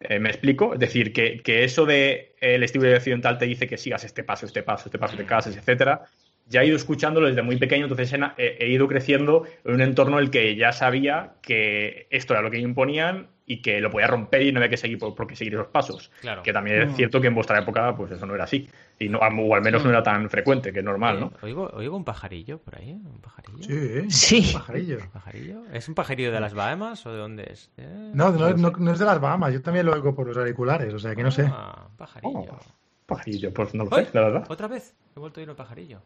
[0.00, 0.72] Eh, ¿Me explico?
[0.74, 4.24] Es decir, que, que eso de el estilo de occidental te dice que sigas este
[4.24, 6.04] paso, este paso, este paso, te cases, etcétera.
[6.46, 10.18] Ya he ido escuchándolo desde muy pequeño, entonces he, he- ido creciendo en un entorno
[10.18, 14.06] en el que ya sabía que esto era lo que imponían y que lo podía
[14.06, 16.10] romper y no había que seguir por, por qué seguir esos pasos.
[16.20, 16.42] Claro.
[16.44, 18.68] Que también es cierto que en vuestra época pues eso no era así.
[18.98, 21.32] Y no, o al menos no era tan frecuente, que es normal, ¿no?
[21.42, 23.62] Oigo, oigo un pajarillo por ahí, un pajarillo.
[23.62, 24.04] Sí, ¿eh?
[24.08, 24.46] Sí.
[24.46, 24.98] Un pajarillo.
[24.98, 25.62] ¿Un pajarillo?
[25.72, 27.72] ¿Es un pajarillo de las Bahamas o de dónde es?
[27.76, 30.36] Eh, No, no, no, no es de las Bahamas, yo también lo oigo por los
[30.36, 31.50] auriculares, o sea que no sé.
[31.50, 32.38] Ah, un pajarillo.
[32.38, 32.58] Oh,
[33.06, 34.46] pajarillo, pues no lo sé, la verdad.
[34.48, 34.94] ¿Otra vez?
[35.16, 36.00] He vuelto a ir un pajarillo.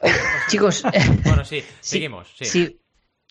[0.48, 0.82] Chicos,
[1.24, 2.34] Bueno, sí, Sí, seguimos.
[2.38, 2.78] Sí.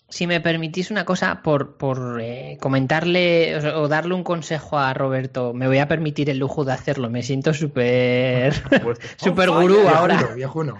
[0.08, 5.52] Si me permitís una cosa, por, por eh, comentarle o, darle un consejo a Roberto,
[5.54, 7.10] me voy a permitir el lujo de hacerlo.
[7.10, 8.52] Me siento súper
[9.22, 10.16] On gurú ahora.
[10.34, 10.78] Viejuno, viejuno.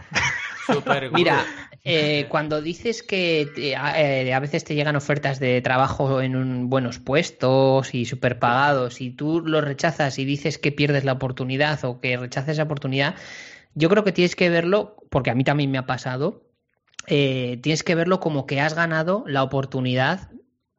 [1.12, 1.44] Mira,
[1.84, 6.70] eh, cuando dices que te- eh, a veces te llegan ofertas de trabajo en un-
[6.70, 11.84] buenos puestos y súper pagados y tú lo rechazas y dices que pierdes la oportunidad
[11.84, 13.14] o que rechazas esa oportunidad,
[13.74, 16.43] yo creo que tienes que verlo, porque a mí también me ha pasado,
[17.06, 20.30] eh, tienes que verlo como que has ganado la oportunidad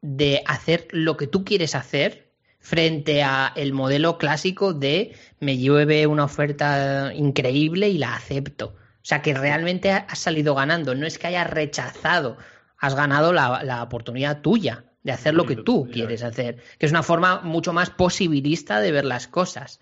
[0.02, 6.08] de hacer lo que tú quieres hacer frente a el modelo clásico de me llueve
[6.08, 8.68] una oferta increíble y la acepto.
[8.68, 12.38] O sea, que realmente has salido ganando, no es que hayas rechazado,
[12.80, 16.92] has ganado la, la oportunidad tuya de hacer lo que tú quieres hacer, que es
[16.92, 19.80] una forma mucho más posibilista de ver las cosas.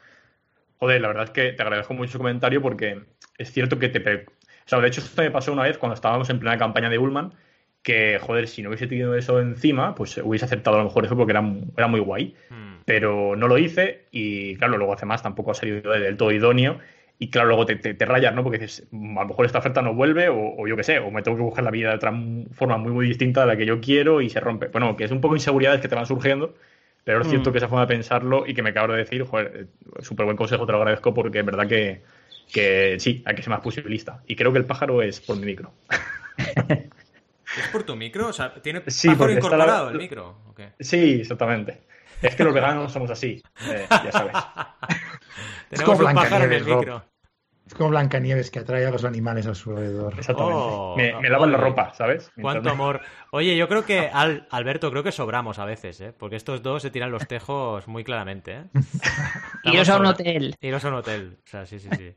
[0.79, 3.01] Joder, la verdad es que te agradezco mucho su comentario porque
[3.37, 4.25] es cierto que te...
[4.65, 6.97] O sea, de hecho esto me pasó una vez cuando estábamos en plena campaña de
[6.97, 7.33] Ullman,
[7.81, 11.17] que, joder, si no hubiese tenido eso encima, pues hubiese aceptado a lo mejor eso
[11.17, 11.43] porque era,
[11.77, 12.35] era muy guay.
[12.49, 12.75] Hmm.
[12.85, 16.79] Pero no lo hice y, claro, luego además tampoco ha salido del todo idóneo.
[17.19, 18.43] Y claro, luego te, te, te rayas, ¿no?
[18.43, 20.99] Porque dices, "Mm, a lo mejor esta oferta no vuelve o, o yo qué sé,
[20.99, 22.11] o me tengo que buscar la vida de otra
[22.53, 24.67] forma muy, muy distinta de la que yo quiero y se rompe.
[24.67, 26.55] Bueno, que es un poco inseguridades que te van surgiendo,
[27.03, 27.53] pero es cierto Mm.
[27.53, 29.67] que esa forma de pensarlo y que me acabo de decir, joder,
[29.99, 32.01] súper buen consejo, te lo agradezco porque es verdad que,
[32.53, 34.21] que sí, hay que ser más posibilista.
[34.27, 35.73] Y creo que el pájaro es por mi micro.
[37.57, 38.27] ¿Es por tu micro?
[38.27, 40.37] O sea, ¿tiene Sí, pájaro la- incorporado el micro?
[40.79, 41.81] Sí, exactamente.
[42.21, 44.33] Es que los veganos somos así, eh, ya sabes.
[45.69, 46.79] Tenemos como un pájaro en el Blancanieves, Rob.
[46.79, 47.05] micro.
[47.65, 50.13] Es como Blancanieves que atrae a los animales a su alrededor.
[50.17, 50.61] Exactamente.
[50.65, 52.31] Oh, me, me lavan la ropa, ¿sabes?
[52.41, 53.01] Cuánto amor.
[53.31, 56.13] Oye, yo creo que, Al- Alberto, creo que sobramos a veces, ¿eh?
[56.17, 58.63] Porque estos dos se tiran los tejos muy claramente, ¿eh?
[59.63, 60.55] Iros a un hotel.
[60.61, 61.37] Iros a un hotel.
[61.45, 62.15] O sea, sí, sí, sí.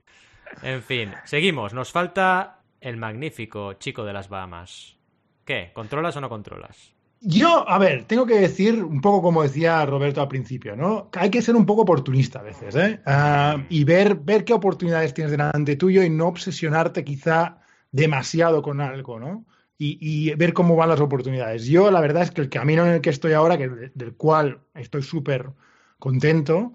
[0.62, 1.74] En fin, seguimos.
[1.74, 4.96] Nos falta el magnífico chico de las Bahamas.
[5.44, 5.70] ¿Qué?
[5.72, 6.96] ¿Controlas o no controlas?
[7.20, 11.08] Yo, a ver, tengo que decir un poco como decía Roberto al principio, ¿no?
[11.14, 13.00] Hay que ser un poco oportunista a veces, ¿eh?
[13.06, 17.58] Ah, y ver, ver qué oportunidades tienes delante tuyo y no obsesionarte quizá
[17.90, 19.46] demasiado con algo, ¿no?
[19.78, 21.66] Y, y ver cómo van las oportunidades.
[21.66, 24.60] Yo, la verdad es que el camino en el que estoy ahora, que, del cual
[24.74, 25.50] estoy súper
[25.98, 26.74] contento,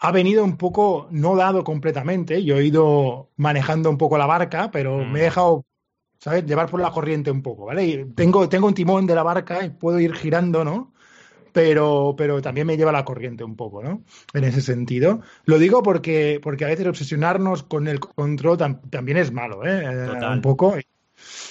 [0.00, 2.44] ha venido un poco, no dado completamente.
[2.44, 5.12] Yo he ido manejando un poco la barca, pero Mm.
[5.12, 5.64] me he dejado
[6.20, 6.44] ¿sabes?
[6.46, 7.86] Llevar por la corriente un poco, ¿vale?
[7.86, 10.92] Y tengo, tengo un timón de la barca y puedo ir girando, ¿no?
[11.52, 14.02] Pero, pero también me lleva la corriente un poco, ¿no?
[14.34, 15.20] En ese sentido.
[15.44, 19.80] Lo digo porque, porque a veces obsesionarnos con el control tam- también es malo, ¿eh?
[19.84, 20.32] Eh, Total.
[20.34, 20.74] Un poco.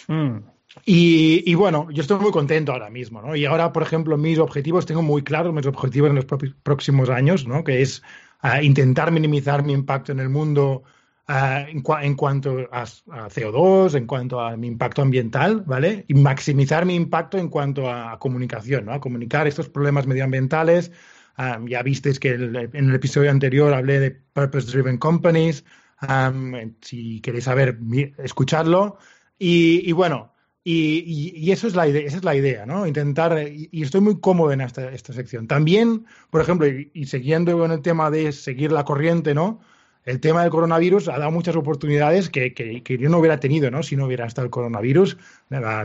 [0.07, 0.37] Mm.
[0.85, 3.35] Y, y bueno, yo estoy muy contento ahora mismo, ¿no?
[3.35, 6.25] Y ahora, por ejemplo, mis objetivos, tengo muy claros mis objetivos en los
[6.61, 7.63] próximos años, ¿no?
[7.63, 8.03] Que es
[8.39, 10.83] a intentar minimizar mi impacto en el mundo
[11.27, 16.05] en, en, cuanto a, a, CO2, en cuanto a mi impacto ambiental, ¿vale?
[16.07, 18.93] Y maximizar mi impacto en cuanto a comunicación, ¿no?
[18.93, 20.91] A comunicar estos problemas medioambientales.
[21.37, 25.65] Um, ya visteis que en el episodio anterior hablé de Purpose Driven Companies.
[26.07, 27.77] Um, si queréis saber,
[28.17, 28.97] escuchadlo.
[29.37, 30.33] Y, y bueno,
[30.69, 32.85] y, y, y, eso es la idea, esa es la idea, ¿no?
[32.85, 35.47] Intentar, y, y estoy muy cómodo en esta, esta sección.
[35.47, 39.61] También, por ejemplo, y, siguiendo con el tema de seguir la corriente, ¿no?
[40.03, 43.71] el tema del coronavirus ha dado muchas oportunidades que, que, que, yo no hubiera tenido,
[43.71, 43.81] ¿no?
[43.81, 45.17] Si no hubiera estado el coronavirus.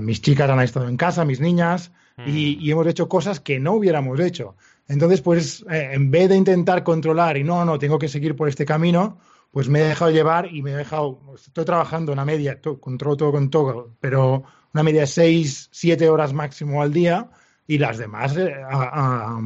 [0.00, 2.28] Mis chicas han estado en casa, mis niñas, mm.
[2.28, 4.56] y, y, hemos hecho cosas que no hubiéramos hecho.
[4.88, 8.48] Entonces, pues, eh, en vez de intentar controlar y no, no, tengo que seguir por
[8.48, 9.18] este camino,
[9.52, 13.16] pues me he dejado llevar y me he dejado, estoy trabajando una media, to, controlo
[13.16, 14.44] todo con todo, pero
[14.74, 17.28] una media de seis, siete horas máximo al día
[17.66, 19.40] y las demás eh, a, a,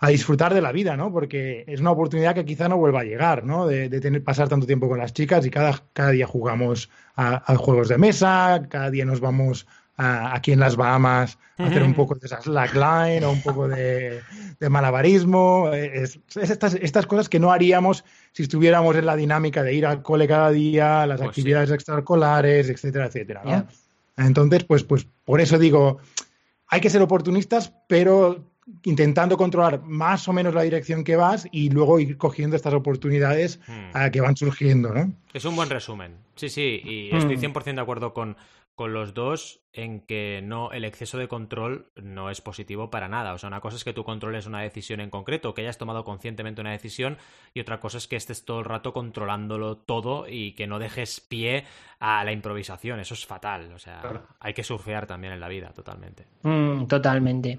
[0.00, 1.12] a disfrutar de la vida, ¿no?
[1.12, 3.66] Porque es una oportunidad que quizá no vuelva a llegar, ¿no?
[3.66, 7.52] De, de tener, pasar tanto tiempo con las chicas y cada, cada día jugamos a,
[7.52, 11.82] a, juegos de mesa, cada día nos vamos a, aquí en las Bahamas a hacer
[11.82, 14.20] un poco de slackline o un poco de,
[14.60, 15.72] de malabarismo.
[15.72, 19.84] Es, es estas, estas, cosas que no haríamos si estuviéramos en la dinámica de ir
[19.84, 21.74] al cole cada día, las pues actividades sí.
[21.74, 23.50] extraescolares, etcétera, etcétera, ¿no?
[23.50, 23.66] Yeah.
[24.18, 25.98] Entonces, pues, pues por eso digo,
[26.66, 28.44] hay que ser oportunistas, pero
[28.84, 33.60] intentando controlar más o menos la dirección que vas y luego ir cogiendo estas oportunidades
[33.66, 33.96] hmm.
[33.96, 35.12] uh, que van surgiendo, ¿no?
[35.32, 36.16] Es un buen resumen.
[36.36, 38.36] Sí, sí, y estoy 100% de acuerdo con,
[38.78, 43.32] con los dos en que no el exceso de control no es positivo para nada.
[43.32, 46.04] O sea, una cosa es que tú controles una decisión en concreto, que hayas tomado
[46.04, 47.18] conscientemente una decisión,
[47.54, 51.18] y otra cosa es que estés todo el rato controlándolo todo y que no dejes
[51.18, 51.64] pie
[51.98, 53.00] a la improvisación.
[53.00, 53.72] Eso es fatal.
[53.72, 54.22] O sea, claro.
[54.38, 56.26] hay que surfear también en la vida, totalmente.
[56.44, 57.58] Mm, totalmente.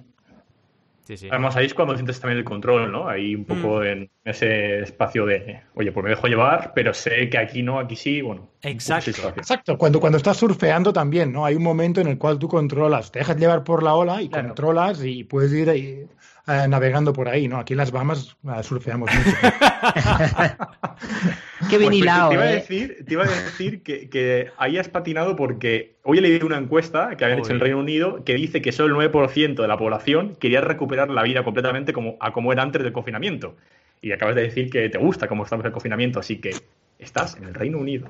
[1.10, 1.28] Sí, sí.
[1.28, 3.10] Además, ahí es cuando sientes también el control, ¿no?
[3.10, 3.84] Ahí un poco mm.
[3.84, 7.96] en ese espacio de, oye, pues me dejo llevar, pero sé que aquí no, aquí
[7.96, 8.52] sí, bueno.
[8.62, 9.10] Exacto.
[9.36, 9.76] Exacto.
[9.76, 11.48] Cuando, cuando estás surfeando también, ¿no?
[11.48, 14.30] Hay un momento en el cual tú controlas, te dejas llevar por la ola y
[14.30, 14.50] claro.
[14.50, 16.06] controlas y puedes ir ahí,
[16.46, 17.58] eh, navegando por ahí, ¿no?
[17.58, 19.36] Aquí en las Bahamas eh, surfeamos mucho.
[21.68, 22.48] Qué bien pues, hilado, te, iba eh.
[22.48, 26.46] a decir, te iba a decir que, que, ahí has patinado porque hoy he leído
[26.48, 27.44] una encuesta que habían Uy.
[27.44, 30.62] hecho en el Reino Unido que dice que solo el 9% de la población quería
[30.62, 33.58] recuperar la vida completamente como, a como era antes del confinamiento.
[34.02, 36.56] Y acabas de decir que te gusta cómo estamos en el confinamiento, así que
[36.98, 38.10] estás en el Reino Unido.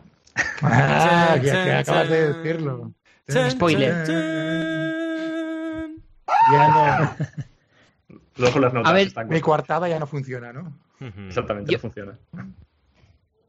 [0.61, 2.93] Ah, que, que acabas de decirlo.
[3.49, 4.05] Spoiler.
[6.51, 7.15] Ya no.
[8.37, 8.89] Luego las notas.
[8.89, 10.73] A ver, están mi coartada ya no funciona, ¿no?
[11.27, 12.17] Exactamente, Yo- no funciona.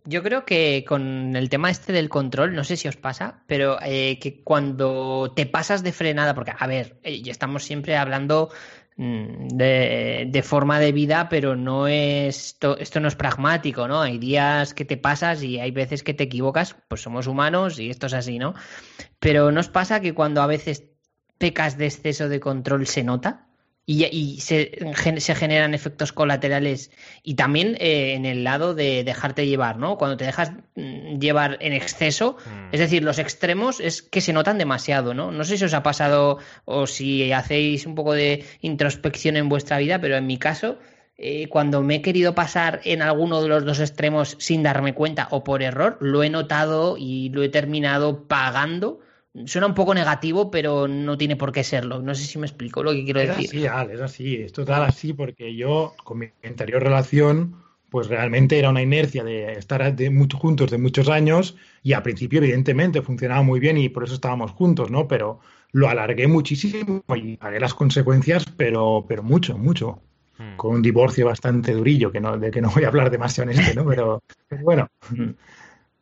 [0.04, 3.78] Yo creo que con el tema este del control, no sé si os pasa, pero
[3.82, 8.50] eh, que cuando te pasas de frenada, porque, a ver, eh, estamos siempre hablando
[8.96, 14.00] mm, de, de forma de vida, pero no es esto, esto no es pragmático, ¿no?
[14.00, 17.90] Hay días que te pasas y hay veces que te equivocas, pues somos humanos y
[17.90, 18.54] esto es así, ¿no?
[19.18, 20.84] Pero ¿nos pasa que cuando a veces
[21.36, 23.49] pecas de exceso de control se nota?
[23.92, 24.70] Y, y se,
[25.18, 26.92] se generan efectos colaterales
[27.24, 29.98] y también eh, en el lado de dejarte llevar, ¿no?
[29.98, 32.72] Cuando te dejas mm, llevar en exceso, Mm.
[32.74, 35.32] es decir, los extremos es que se notan demasiado, ¿no?
[35.32, 39.78] No sé si os ha pasado o si hacéis un poco de introspección en vuestra
[39.78, 40.78] vida, pero en mi caso,
[41.18, 45.26] eh, cuando me he querido pasar en alguno de los dos extremos sin darme cuenta
[45.32, 49.00] o por error, lo he notado y lo he terminado pagando.
[49.46, 52.02] Suena un poco negativo, pero no tiene por qué serlo.
[52.02, 53.48] No sé si me explico lo que quiero Es decir.
[53.48, 57.56] así, Al, es así, es total así, porque yo, con mi anterior relación,
[57.90, 62.02] pues realmente era una inercia de estar de mucho, juntos de muchos años y al
[62.02, 65.06] principio, evidentemente, funcionaba muy bien y por eso estábamos juntos, ¿no?
[65.06, 65.40] Pero
[65.72, 70.02] lo alargué muchísimo y pagué las consecuencias, pero, pero mucho, mucho.
[70.38, 70.56] Hmm.
[70.56, 73.58] Con un divorcio bastante durillo, que no, de que no voy a hablar demasiado en
[73.58, 73.86] este, ¿no?
[73.86, 74.88] Pero, pero bueno.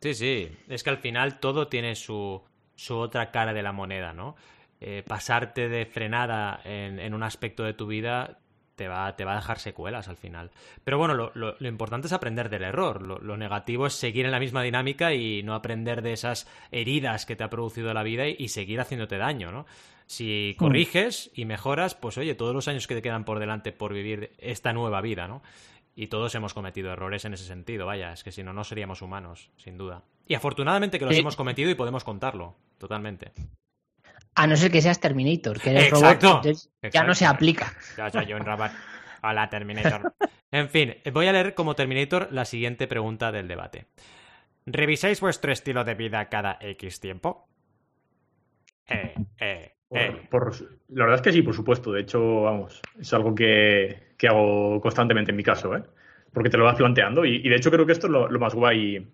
[0.01, 0.49] Sí, sí.
[0.69, 2.41] Es que al final todo tiene su,
[2.79, 4.37] su otra cara de la moneda, ¿no?
[4.79, 8.39] Eh, pasarte de frenada en, en, un aspecto de tu vida
[8.75, 10.51] te va, te va a dejar secuelas al final.
[10.85, 13.05] Pero bueno, lo, lo, lo importante es aprender del error.
[13.05, 17.25] Lo, lo, negativo es seguir en la misma dinámica y no aprender de esas heridas
[17.25, 19.65] que te ha producido la vida y, y seguir haciéndote daño, ¿no?
[20.05, 23.93] Si corriges y mejoras, pues oye, todos los años que te quedan por delante por
[23.93, 25.43] vivir esta nueva vida, ¿no?
[26.01, 29.01] Y todos hemos cometido errores en ese sentido, vaya, es que si no, no seríamos
[29.01, 30.03] humanos, sin duda.
[30.25, 31.19] Y afortunadamente que los Sí.
[31.19, 33.33] hemos cometido y podemos contarlo, totalmente.
[34.33, 37.07] A no ser que seas Terminator, que eres Exacto, robot, entonces ya exacto.
[37.09, 37.73] no se aplica.
[37.97, 38.71] Ya soy yo en Rabat.
[39.23, 40.13] Hola, Terminator.
[40.51, 43.87] En fin, voy a leer como Terminator la siguiente pregunta del debate.
[44.65, 47.49] ¿Revisáis vuestro estilo de vida cada X tiempo?
[48.87, 50.27] Eh, eh, eh.
[50.29, 51.91] Por, por- la verdad es que sí, por supuesto.
[51.91, 55.81] De hecho, vamos, es algo que, que hago constantemente en mi caso, ¿eh?
[56.33, 57.25] porque te lo vas planteando.
[57.25, 59.07] Y, de hecho creo que esto es lo, más guay.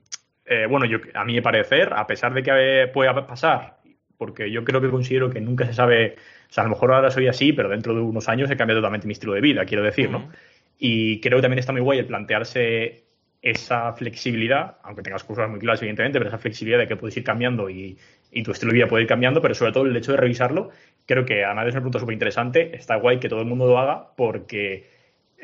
[0.45, 3.78] Eh, bueno, yo, a mi parecer, a pesar de que pueda pasar,
[4.18, 6.16] porque yo creo que considero que nunca se sabe,
[6.49, 8.82] o sea, a lo mejor ahora soy así, pero dentro de unos años he cambiado
[8.82, 10.30] totalmente mi estilo de vida, quiero decir, ¿no?
[10.78, 13.06] Y creo que también está muy guay el plantearse
[13.41, 17.24] esa flexibilidad, aunque tengas cosas muy claras, evidentemente, pero esa flexibilidad de que puedes ir
[17.24, 17.97] cambiando y,
[18.43, 20.70] tu estilo de vida puede ir cambiando, pero sobre todo el hecho de revisarlo,
[21.06, 23.80] creo que además es un punto súper interesante, está guay que todo el mundo lo
[23.80, 24.95] haga porque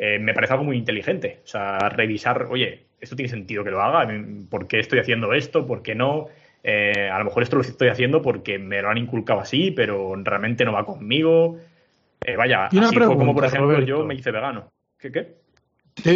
[0.04, 1.42] eh, me parece algo muy inteligente.
[1.44, 4.12] O sea, revisar, oye, esto tiene sentido que lo haga,
[4.50, 5.68] ¿por qué estoy haciendo esto?
[5.68, 6.26] ¿Por qué no?
[6.64, 10.16] Eh, a lo mejor esto lo estoy haciendo porque me lo han inculcado así, pero
[10.16, 11.60] realmente no va conmigo.
[12.20, 14.72] Eh, vaya, así como por ejemplo yo me hice vegano.
[14.98, 15.36] ¿Qué qué?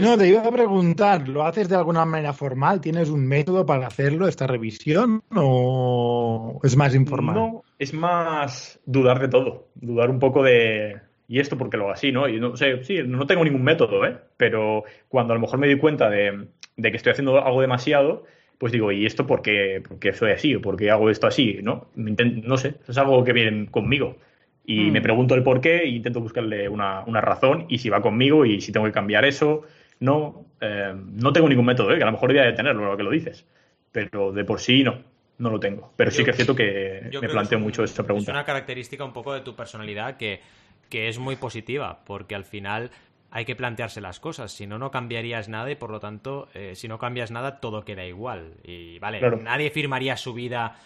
[0.02, 2.82] no, te iba a preguntar, ¿lo haces de alguna manera formal?
[2.82, 5.22] ¿Tienes un método para hacerlo, esta revisión?
[5.36, 7.36] ¿O es más informal?
[7.36, 9.68] No, es más dudar de todo.
[9.76, 11.02] Dudar un poco de.
[11.28, 12.28] ¿Y esto porque lo hago así, no?
[12.28, 14.18] Y no sé, sí, no tengo ningún método, ¿eh?
[14.38, 16.48] Pero cuando a lo mejor me di cuenta de,
[16.78, 18.26] de que estoy haciendo algo demasiado,
[18.58, 20.56] pues digo, ¿y esto por qué, soy así?
[20.56, 21.60] ¿O por qué hago esto así?
[21.62, 21.88] ¿No?
[21.96, 24.18] no sé, es algo que viene conmigo.
[24.66, 25.04] Y me mm.
[25.04, 28.72] pregunto el por qué e intento buscarle una, razón y si va conmigo y si
[28.72, 29.64] tengo que cambiar eso.
[30.00, 31.98] No, eh, no tengo ningún método, ¿eh?
[31.98, 33.46] que a lo mejor debería de tenerlo, lo que lo dices.
[33.92, 35.04] Pero de por sí no,
[35.38, 35.94] no lo tengo.
[35.96, 38.32] Pero sí que es cierto que me planteo mucho esta pregunta.
[38.32, 40.42] Es una característica un poco de tu personalidad que,
[40.90, 42.92] que es muy positiva, porque al final
[43.32, 46.74] hay que plantearse las cosas, si no, no cambiarías nada y por lo tanto, eh,
[46.76, 48.54] si no cambias nada, todo queda igual.
[48.64, 50.78] Y vale, nadie firmaría su vida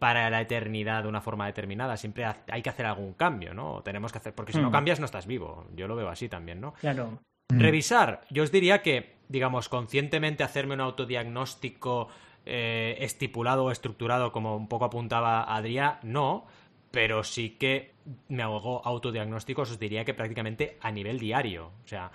[0.00, 3.80] para la eternidad de una forma determinada, siempre hay que hacer algún cambio, ¿no?
[3.82, 4.72] Tenemos que hacer, porque si no mm.
[4.72, 6.74] cambias no estás vivo, yo lo veo así también, ¿no?
[6.74, 7.20] Claro.
[7.52, 7.60] Mm.
[7.60, 12.08] Revisar, yo os diría que, digamos, conscientemente hacerme un autodiagnóstico
[12.46, 16.46] eh, estipulado o estructurado, como un poco apuntaba Adrián, no,
[16.90, 17.92] pero sí que
[18.28, 21.72] me hago autodiagnósticos, os diría que prácticamente a nivel diario.
[21.84, 22.10] O sea,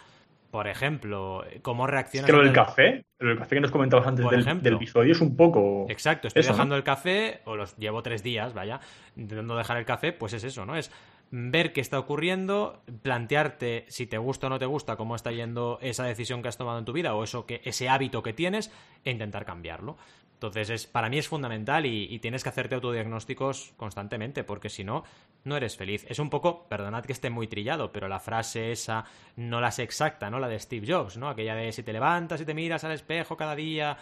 [0.51, 2.29] por ejemplo, cómo reaccionas.
[2.29, 5.11] Es que lo del café, lo del café que nos comentabas antes del, del, episodio
[5.11, 5.85] es un poco.
[5.89, 8.79] Exacto, estoy dejando el café, o los llevo tres días, vaya,
[9.15, 10.75] intentando dejar el café, pues es eso, ¿no?
[10.75, 10.91] Es
[11.31, 15.77] ver qué está ocurriendo, plantearte si te gusta o no te gusta, cómo está yendo
[15.81, 18.71] esa decisión que has tomado en tu vida, o eso que, ese hábito que tienes,
[19.03, 19.97] e intentar cambiarlo.
[20.39, 25.03] Entonces, es, para mí es fundamental y, tienes que hacerte autodiagnósticos constantemente, porque si no,
[25.43, 26.05] no eres feliz.
[26.07, 29.03] Es un poco, perdonad que esté muy trillado, pero la frase esa
[29.35, 30.39] no la sé exacta, ¿no?
[30.39, 31.27] La de Steve Jobs, ¿no?
[31.27, 33.97] Aquella de si te levantas y te miras al espejo cada día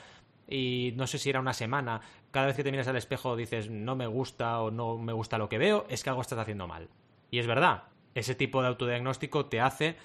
[0.47, 3.71] y no sé si era una semana, cada vez que te miras al espejo dices
[3.71, 6.67] no me gusta o no me gusta lo que veo, es que algo estás haciendo
[6.67, 6.87] mal.
[7.31, 9.95] Y es verdad, ese tipo de autodiagnóstico te hace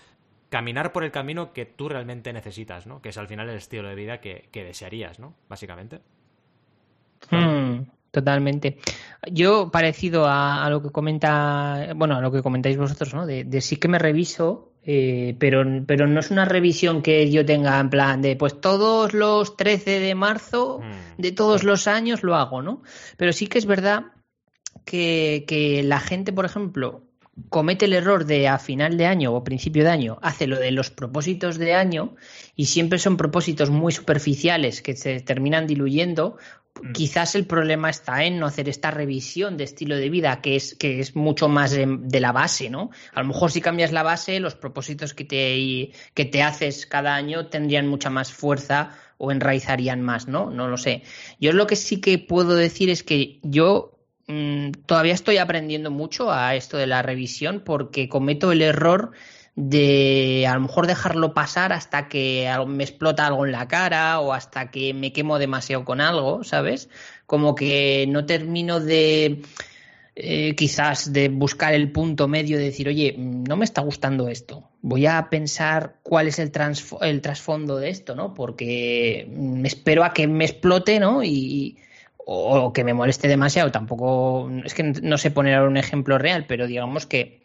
[0.49, 3.03] caminar por el camino que tú realmente necesitas, ¿no?
[3.03, 5.35] Que es al final el estilo de vida que, que desearías, ¿no?
[5.51, 6.01] Básicamente.
[7.31, 8.79] Hmm, totalmente.
[9.31, 13.27] Yo, parecido a, lo que comenta, bueno, a lo que comentáis vosotros, ¿no?
[13.27, 17.79] De, sí que me reviso, eh, pero, pero no es una revisión que yo tenga
[17.79, 21.21] en plan de, pues todos los 13 de marzo hmm.
[21.21, 22.83] de todos los años lo hago, ¿no?
[23.17, 24.07] Pero sí que es verdad
[24.85, 27.05] que, que la gente, por ejemplo,
[27.49, 30.71] comete el error de a final de año o principio de año hace lo de
[30.71, 32.15] los propósitos de año
[32.57, 36.37] y siempre son propósitos muy superficiales que se terminan diluyendo
[36.81, 36.93] Mm.
[36.93, 40.75] Quizás el problema está en no hacer esta revisión de estilo de vida, que es,
[40.75, 42.91] que es mucho más de, la base, ¿no?
[43.13, 47.15] A lo mejor si cambias la base, los propósitos que te, que te haces cada
[47.15, 50.51] año tendrían mucha más fuerza o enraizarían más, ¿no?
[50.51, 51.03] No lo sé.
[51.39, 54.02] Yo lo que sí que puedo decir es que yo
[54.87, 59.13] todavía estoy aprendiendo mucho a esto de la revisión porque cometo el error
[59.55, 64.33] de a lo mejor dejarlo pasar hasta que me explota algo en la cara o
[64.33, 66.89] hasta que me quemo demasiado con algo, ¿sabes?
[67.27, 69.43] Como que no termino de
[70.15, 74.69] eh, quizás de buscar el punto medio de decir, oye, no me está gustando esto.
[74.83, 78.35] Voy a pensar cuál es el, trasfondo de esto, ¿no?
[78.35, 81.23] Porque me espero a que me explote, ¿no?
[81.25, 81.79] Y,
[82.27, 83.71] o que me moleste demasiado.
[83.71, 87.43] Tampoco, es que no sé poner un ejemplo real, pero digamos que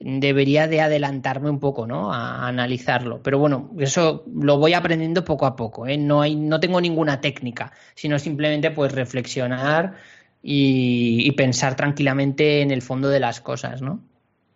[0.00, 2.12] debería de adelantarme un poco, ¿no?
[2.12, 3.22] A, analizarlo.
[3.22, 5.96] Pero bueno, eso lo voy aprendiendo poco a poco, ¿eh?
[5.96, 9.94] No hay, no tengo ninguna técnica, sino simplemente pues reflexionar
[10.42, 14.00] y, pensar tranquilamente en el fondo de las cosas, ¿no?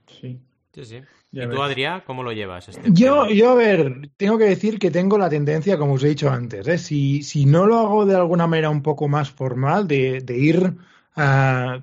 [0.06, 0.38] Sí.
[0.74, 1.00] Sí, sí.
[1.32, 2.68] ¿Y tú, Adrián, cómo lo llevas?
[2.68, 6.08] Este yo, yo, a ver, tengo que decir que tengo la tendencia, como os he
[6.08, 6.76] dicho antes, ¿eh?
[6.76, 10.74] si, si no lo hago de alguna manera un poco más formal, de, de ir
[11.16, 11.82] a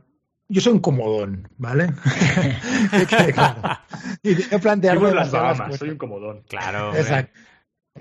[0.52, 1.88] yo soy un comodón, ¿vale?
[4.24, 6.44] y tengo plantearme las Bahamas, soy un comodón.
[6.48, 6.96] Claro.
[6.96, 7.40] Exacto.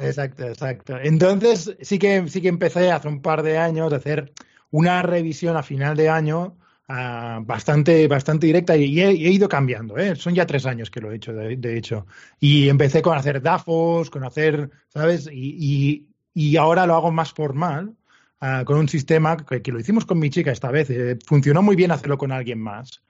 [0.00, 0.96] Exacto, exacto.
[1.02, 4.32] Entonces, sí que, sí que empecé hace un par de años a hacer
[4.70, 6.56] una revisión a final de año
[6.88, 9.96] ah, bastante, bastante directa y he, ido cambiando.
[9.98, 10.16] ¿eh?
[10.16, 12.06] Son ya tres años que lo he hecho, de, hecho.
[12.40, 15.28] Y empecé con hacer DAFOs, con hacer, ¿sabes?
[15.32, 17.94] Y, y, y ahora lo hago más formal,
[18.40, 20.90] ah, con un sistema que, que lo hicimos con mi chica esta vez.
[20.90, 23.02] eh, funcionó muy bien hacerlo con alguien más.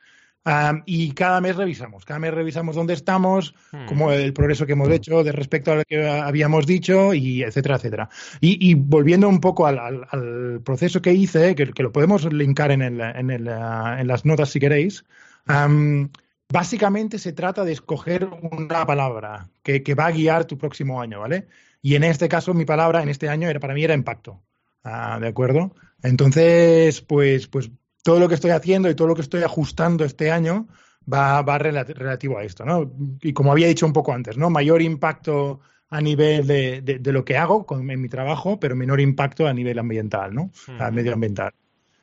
[0.44, 3.84] Ah, y cada mes revisamos, cada mes revisamos dónde estamos, Hmm.
[3.86, 7.76] como el progreso que hemos hecho de respecto a lo que habíamos dicho, y etcétera,
[7.76, 8.08] etcétera.
[8.40, 12.32] Y, y volviendo un poco al, al- al proceso que hice, que, que lo podemos
[12.32, 15.04] linkar en, el, en, el, en las notas si queréis,
[15.46, 16.10] am,
[16.50, 21.20] básicamente se trata de escoger una palabra que, que va a guiar tu próximo año,
[21.20, 21.46] ¿vale?
[21.82, 24.40] Y en este caso, mi palabra en este año era para mí era impacto.
[24.82, 25.74] Ah, ¿De acuerdo?
[26.02, 27.70] Entonces, pues, pues
[28.08, 30.66] todo lo que estoy haciendo y todo lo que estoy ajustando este año
[31.12, 32.90] va, va rela- relativo a esto, ¿no?
[33.20, 34.48] Y como había dicho un poco antes, ¿no?
[34.48, 38.74] Mayor impacto a nivel de, de- de lo que hago con- en mi trabajo, pero
[38.74, 40.50] menor impacto a nivel ambiental, ¿no?
[40.78, 40.94] A Ujú.
[40.94, 41.52] medioambiental.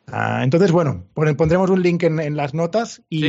[0.08, 3.26] Ah, entonces, bueno, pon- pondremos un link en, en las notas y,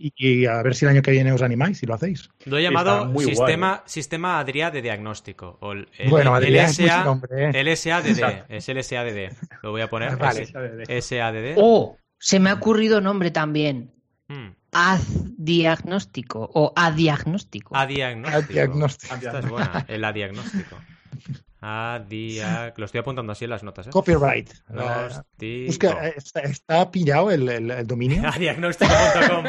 [0.00, 2.30] y- y a ver si el año que viene os animáis y lo hacéis.
[2.44, 5.58] Lo he llamado muy guay, sistema, sistema Adria de diagnóstico.
[5.60, 7.50] O el, el- Bueno, el Adrián es nombre, ¿eh?
[7.54, 8.44] el SADD.
[8.48, 9.32] Es el SADD.
[9.64, 10.16] Lo voy a poner.
[10.16, 10.42] Vale.
[10.42, 11.54] S- SADD.
[11.56, 13.92] Oh, se me ha ocurrido nombre también.
[14.28, 14.48] Mm.
[14.72, 15.02] Haz
[15.36, 17.76] diagnóstico o adiagnóstico.
[17.76, 18.50] Adiagnóstico.
[18.52, 19.14] Adiagnóstico.
[19.14, 19.84] Esta es buena.
[19.88, 20.76] El adiagnóstico.
[21.60, 22.74] Adiag...
[22.78, 23.90] Lo estoy apuntando así en las notas, ¿eh?
[23.90, 24.50] Copyright.
[25.66, 28.22] Busca, eh, está, está pillado el, el- el dominio.
[28.28, 29.44] Adiagnóstico.com.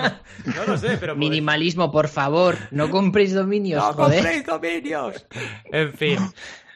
[0.56, 1.14] No lo sé, pero...
[1.14, 2.58] pues- Minimalismo, por favor.
[2.72, 4.18] No compréis dominios, ¡No joder.
[4.22, 5.28] compréis dominios!
[5.72, 6.20] En fin.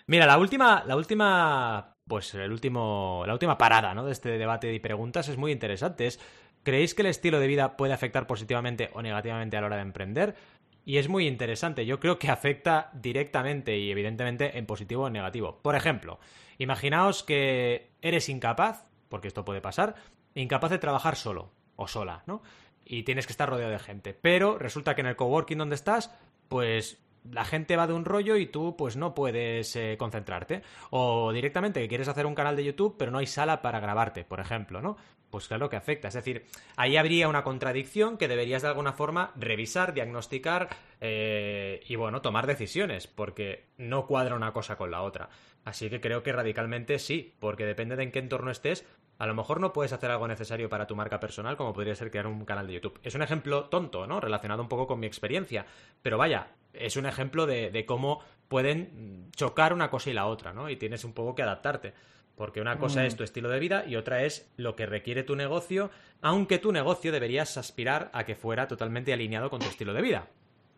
[0.08, 4.03] Mira, la última, la última, pues el último, la última parada, ¿no?
[4.03, 6.07] De este debate y preguntas es muy interesante.
[6.07, 6.20] Es,
[6.64, 9.84] ¿creéis que el estilo de vida puede afectar positivamente o negativamente a la hora de
[9.84, 10.36] emprender?
[10.84, 11.86] Y es muy interesante.
[11.86, 15.60] Yo creo que afecta directamente y evidentemente en positivo o en negativo.
[15.62, 16.20] Por ejemplo,
[16.57, 19.93] imaginaos que eres incapaz, porque esto puede pasar,
[20.34, 22.41] incapaz de trabajar solo o sola, ¿no?
[22.84, 24.16] Y tienes que estar rodeado de gente.
[24.16, 26.12] Pero resulta que en el coworking donde estás,
[26.47, 26.97] pues
[27.32, 30.61] la gente va de un rollo y tú pues no puedes eh, concentrarte.
[30.89, 34.24] O directamente que quieres hacer un canal de YouTube pero no hay sala para grabarte,
[34.24, 34.97] por ejemplo, ¿no?
[35.30, 36.07] Pues claro que afecta.
[36.07, 36.45] Es decir,
[36.76, 40.70] ahí habría una contradicción que deberías de alguna forma revisar, diagnosticar
[41.01, 45.30] eh, y bueno, tomar decisiones, porque no cuadra una cosa con la otra.
[45.65, 48.88] Así que creo que radicalmente sí, porque depende de en qué entorno estés,
[49.20, 52.09] a lo mejor no puedes hacer algo necesario para tu marca personal, como podría ser
[52.09, 52.99] crear un canal de YouTube.
[53.03, 54.22] Es un ejemplo tonto, ¿no?
[54.22, 55.65] Relacionado un poco con mi experiencia.
[56.01, 60.53] Pero vaya, es un ejemplo de, de cómo pueden chocar una cosa y la otra,
[60.53, 60.70] ¿no?
[60.70, 61.93] Y tienes un poco que adaptarte.
[62.36, 63.05] Porque una cosa Mm.
[63.05, 65.91] es tu estilo de vida y otra es lo que requiere tu negocio,
[66.22, 70.28] aunque tu negocio deberías aspirar a que fuera totalmente alineado con tu estilo de vida.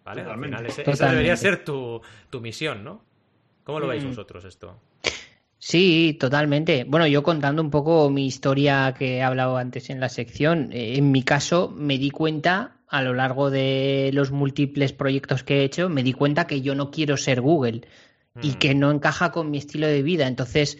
[0.03, 0.21] ¿Vale?
[0.21, 0.57] Al Totalmente.
[0.57, 3.03] final ese- esa debería ser tu, tu misión, ¿no?
[3.63, 4.07] ¿Cómo lo veis Mm.
[4.07, 4.79] vosotros esto?
[5.59, 6.85] Sí, totalmente.
[6.87, 10.97] Bueno, yo contando un poco mi historia que he hablado antes en la sección, eh,
[10.97, 15.63] en mi caso me di cuenta a lo largo de los múltiples proyectos que he
[15.63, 17.81] hecho, me di cuenta que yo no quiero ser Google
[18.41, 18.57] y Mm.
[18.59, 20.27] que no encaja con mi estilo de vida.
[20.27, 20.77] Entonces,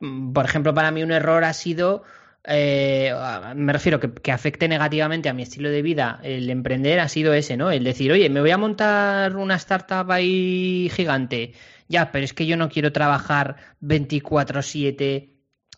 [0.00, 2.04] mm, por ejemplo, para mí un error ha sido,
[2.44, 3.12] eh,
[3.54, 7.34] me refiero que, que afecte negativamente a mi estilo de vida el emprender ha sido
[7.34, 7.70] ese, ¿no?
[7.70, 11.52] El decir, oye, me voy a montar una startup ahí gigante.
[11.88, 15.31] Ya, pero es que yo no quiero trabajar 24/7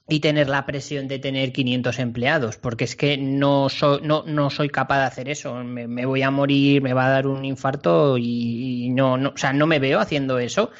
[0.09, 4.50] y tener la presión de tener 500 empleados, porque es que no soy, no, no
[4.50, 5.55] soy capaz de hacer eso.
[5.64, 9.30] Me, me voy a morir, me va a dar un infarto y, y no, no,
[9.30, 10.70] o sea, no me veo haciendo eso.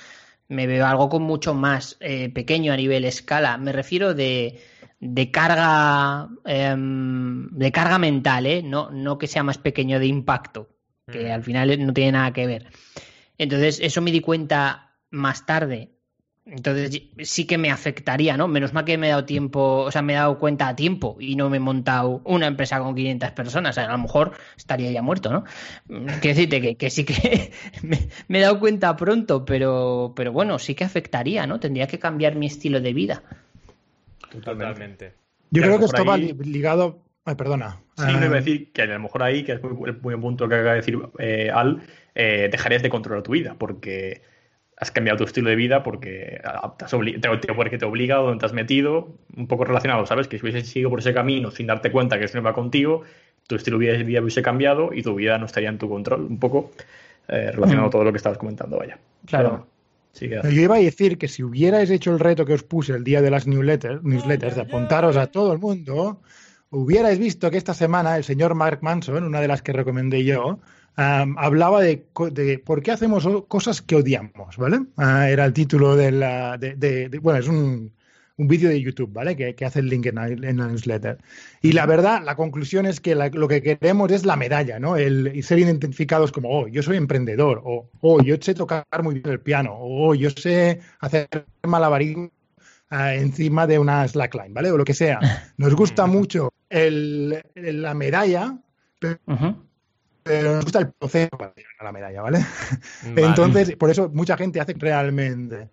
[0.49, 3.57] Me veo algo con mucho más eh, pequeño a nivel escala.
[3.57, 4.61] Me refiero de,
[5.01, 8.63] de carga em, de carga mental, ¿eh?
[8.63, 10.69] no, no que sea más pequeño de impacto,
[11.11, 11.33] que Mm.
[11.33, 12.67] al final no tiene nada que ver.
[13.39, 15.94] Entonces, eso me di cuenta más tarde.
[16.47, 18.49] Entonces, sí que me afectaría, ¿no?
[18.49, 21.17] Menos mal que me he dado tiempo, o sea, me he dado cuenta a tiempo
[21.19, 23.71] y no me he montado una empresa con 500 personas.
[23.71, 25.45] O sea, a lo mejor estaría ya muerto, ¿no?
[25.89, 27.51] Mm, Quiero decirte que, que sí que
[27.83, 31.61] me, me he dado cuenta pronto, pero, pero bueno, sí que afectaría, ¿no?
[31.61, 33.23] Tendría que cambiar mi estilo de vida.
[34.31, 35.15] Totalmente.
[35.51, 37.01] Yo creo que esto va ahí- ligado.
[37.25, 37.81] Ay, perdona.
[37.97, 39.93] Sí, Ah, no iba a decir que a lo mejor ahí, que es muy, muy
[39.93, 41.81] buen punto que acaba de decir eh, Al,
[42.15, 44.21] eh, dejarías de controlar tu vida porque
[44.77, 46.41] has cambiado tu estilo de vida porque
[46.81, 50.29] te porque te obliga o donde te has metido, un poco relacionado, ¿sabes?
[50.29, 53.03] Que si hubieses seguido por ese camino sin darte cuenta que eso no iba contigo,
[53.47, 56.39] tu estilo de vida hubiese cambiado y tu vida no estaría en tu control, un
[56.39, 56.73] poco
[57.29, 57.93] eh, relacionado a Mm.
[57.93, 58.99] todo lo que estabas comentando, vaya.
[59.27, 59.51] Claro.
[59.51, 59.67] Pero,
[60.13, 63.05] sí Yo iba a decir que si hubierais hecho el reto que os puse el
[63.05, 66.21] día de las newsletters, newsletters de apuntaros a todo el mundo,
[66.71, 70.61] hubierais visto que esta semana el señor Mark Manson, una de las que recomendé yo,
[70.97, 74.81] am, hablaba de, de por qué hacemos cosas que odiamos, ¿vale?
[74.97, 76.57] Ah, era el título de la...
[76.59, 77.93] de- de- de- bueno, es un,
[78.37, 79.37] un vídeo de YouTube, ¿vale?
[79.37, 81.19] Que, que, hace el link en la, en la, newsletter.
[81.63, 84.97] Y la verdad, la conclusión es que la, lo que queremos es la medalla, ¿no?
[84.97, 89.29] El, ser identificados como, oh, yo soy emprendedor, o oh, yo sé tocar muy bien
[89.31, 91.29] el piano, o oh, yo sé hacer
[91.63, 92.31] malabarismo
[92.91, 94.71] uh, encima de una slackline, ¿vale?
[94.73, 95.19] O lo que sea.
[95.57, 98.59] Nos gusta mucho el, la medalla,
[98.99, 99.57] pero, uh -huh.
[100.25, 102.39] Pero, nos gusta el proceso para llegar a la medalla, ¿vale?
[103.05, 103.25] vale.
[103.27, 105.71] Entonces, por eso mucha gente hace realmente.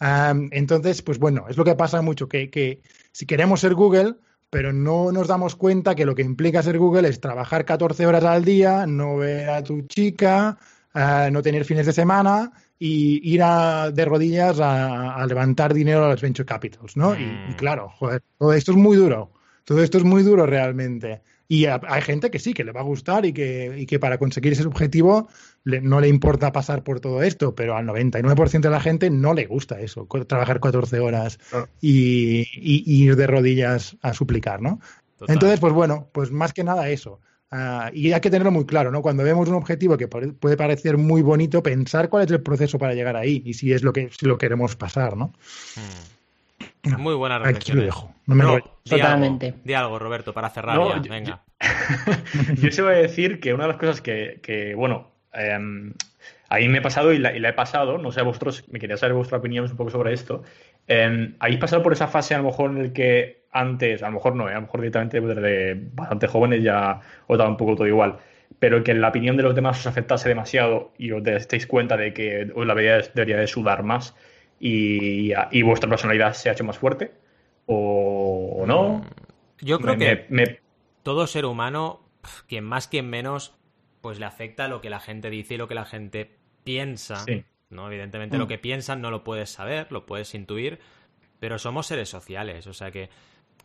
[0.00, 2.80] Um, entonces, pues bueno, es lo que pasa mucho, que, que,
[3.12, 4.14] si queremos ser Google,
[4.48, 8.24] pero no nos damos cuenta que lo que implica ser Google es trabajar 14 horas
[8.24, 10.58] al día, no ver a tu chica,
[10.94, 16.06] uh, no tener fines de semana y ir a, de rodillas a, a, levantar dinero
[16.06, 17.10] a los venture capitals, ¿no?
[17.10, 17.20] Mm.
[17.20, 19.30] Y, y, claro, joder, todo esto es muy duro.
[19.64, 21.20] Todo esto es muy duro realmente.
[21.50, 24.18] Y hay gente que sí, que le va a gustar y que, y que para
[24.18, 25.26] conseguir ese objetivo
[25.64, 29.34] le, no le importa pasar por todo esto, pero al 99% de la gente no
[29.34, 31.66] le gusta eso, trabajar 14 horas Ah.
[31.80, 34.78] y, y, y, ir de rodillas a suplicar, ¿no?
[35.18, 35.34] Total.
[35.34, 37.18] Entonces, pues bueno, pues más que nada eso.
[37.50, 39.02] Uh, y hay que tenerlo muy claro, ¿no?
[39.02, 42.94] Cuando vemos un objetivo que puede parecer muy bonito, pensar cuál es el proceso para
[42.94, 45.32] llegar ahí y si es lo que si lo queremos pasar, ¿no?
[46.98, 47.78] Muy buena reflexión.
[47.78, 48.14] Aquí lo dejo.
[48.26, 48.64] No me Ro, lo...
[48.84, 49.46] di Totalmente.
[49.46, 51.02] Algo, di algo, Roberto, para cerrar No, ya.
[51.02, 51.40] yo- Venga.
[52.56, 55.52] Yo se voy a decir que una de las cosas que, que, bueno, eh,
[56.48, 58.64] a mí me ha pasado y la, y la he pasado, no sé a vosotros,
[58.70, 60.42] me quería saber vuestra opinión un poco sobre esto.
[60.88, 64.12] Eh, ¿Habéis pasado por esa fase a lo mejor en el que antes, a lo
[64.14, 67.74] mejor no, eh, a lo mejor directamente desde bastante jóvenes ya os daba un poco
[67.76, 68.16] todo igual,
[68.58, 72.12] pero que la opinión de los demás os afectase demasiado y os deis cuenta de
[72.14, 74.14] que os la debería, debería de sudar más
[74.60, 77.12] y, y vuestra personalidad se ha hecho más fuerte?
[77.66, 78.98] ¿O, o no?
[78.98, 79.02] Mm,
[79.64, 80.60] Yo creo Me- que me- me-
[81.02, 82.00] todo ser humano,
[82.46, 83.54] quien más, quien menos,
[84.00, 87.16] pues le afecta lo que la gente dice y lo que la gente piensa.
[87.24, 87.44] Sí.
[87.70, 87.86] ¿no?
[87.86, 88.40] Evidentemente Mm.
[88.40, 90.80] lo que piensan no lo puedes saber, lo puedes intuir,
[91.38, 92.66] pero somos seres sociales.
[92.66, 93.08] O sea que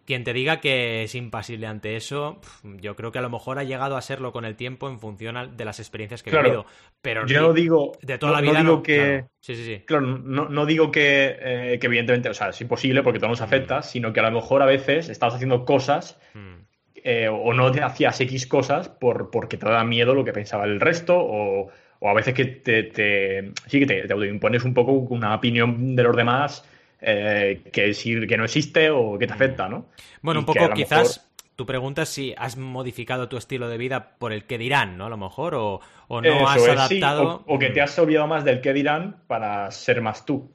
[0.06, 3.64] quien te diga que es impasible ante eso, yo creo que a lo mejor ha
[3.64, 6.66] llegado a serlo con el tiempo en función de las experiencias que he vivido.
[7.02, 9.30] Pero Yo no digo, de toda no- la no vida digo no, que, claro.
[9.42, 9.80] Sí, sí, sí.
[9.86, 13.42] Claro, no, no digo que, eh, que evidentemente, o sea, es imposible porque todo nos
[13.42, 16.56] afecta, sino que a lo mejor a veces estás haciendo cosas Mm.
[17.04, 20.66] eh, o no te hacías X cosas por, porque te da miedo lo que pensaba
[20.66, 24.74] el resto o, o a veces que te, te- sí que te, te autoimpones un
[24.74, 26.68] poco una opinión de los demás
[27.06, 29.90] eh, que, sí- que no existe o que te afecta, ¿no?
[30.22, 34.18] Bueno, un Y poco quizás tu pregunta es si has modificado tu estilo de vida
[34.18, 35.06] por el que dirán, ¿no?
[35.06, 37.24] A lo mejor, o, o no Eso has es, sí, adaptado.
[37.24, 40.54] o, o que te has olvidado más del que dirán para ser más tú.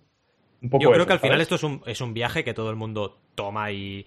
[0.63, 2.55] Un poco Yo creo eso, que al final esto es un, es un viaje que
[2.55, 4.07] todo el mundo toma y,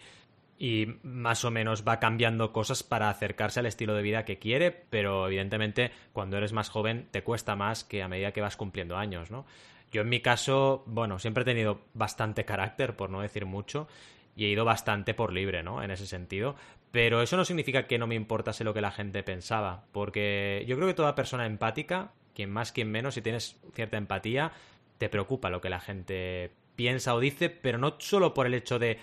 [0.58, 4.72] y más o menos va cambiando cosas para acercarse al estilo de vida que quiere,
[4.72, 8.98] pero evidentemente cuando eres más joven te cuesta más que a medida que vas cumpliendo
[8.98, 9.46] años, ¿no?
[9.94, 13.88] Yo en mi caso, bueno, siempre he tenido bastante carácter, por no decir mucho,
[14.36, 15.84] y he ido bastante por libre, ¿no?
[15.84, 16.56] En ese sentido.
[16.92, 20.76] Pero eso no significa que no me importase lo que la gente pensaba, porque yo
[20.76, 24.52] creo que toda persona empática, quien más, quien menos, si tienes cierta empatía,
[24.98, 28.80] te preocupa lo que la gente piensa o dice, pero no solo por el hecho
[28.80, 29.00] de,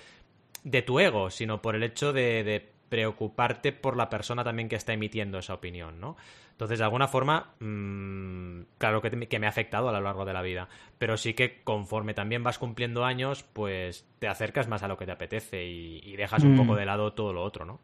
[0.64, 4.76] de tu ego, sino por el hecho de, de preocuparte por la persona también que
[4.76, 6.16] está emitiendo esa opinión, ¿no?
[6.52, 10.26] Entonces, de alguna forma, mmm, claro que, te- que me ha afectado a lo largo
[10.26, 10.68] de la vida,
[10.98, 15.06] pero sí que conforme también vas cumpliendo años, pues te acercas más a lo que
[15.06, 16.56] te apetece y, y dejas un Mm.
[16.56, 17.80] poco de lado todo lo otro, ¿no?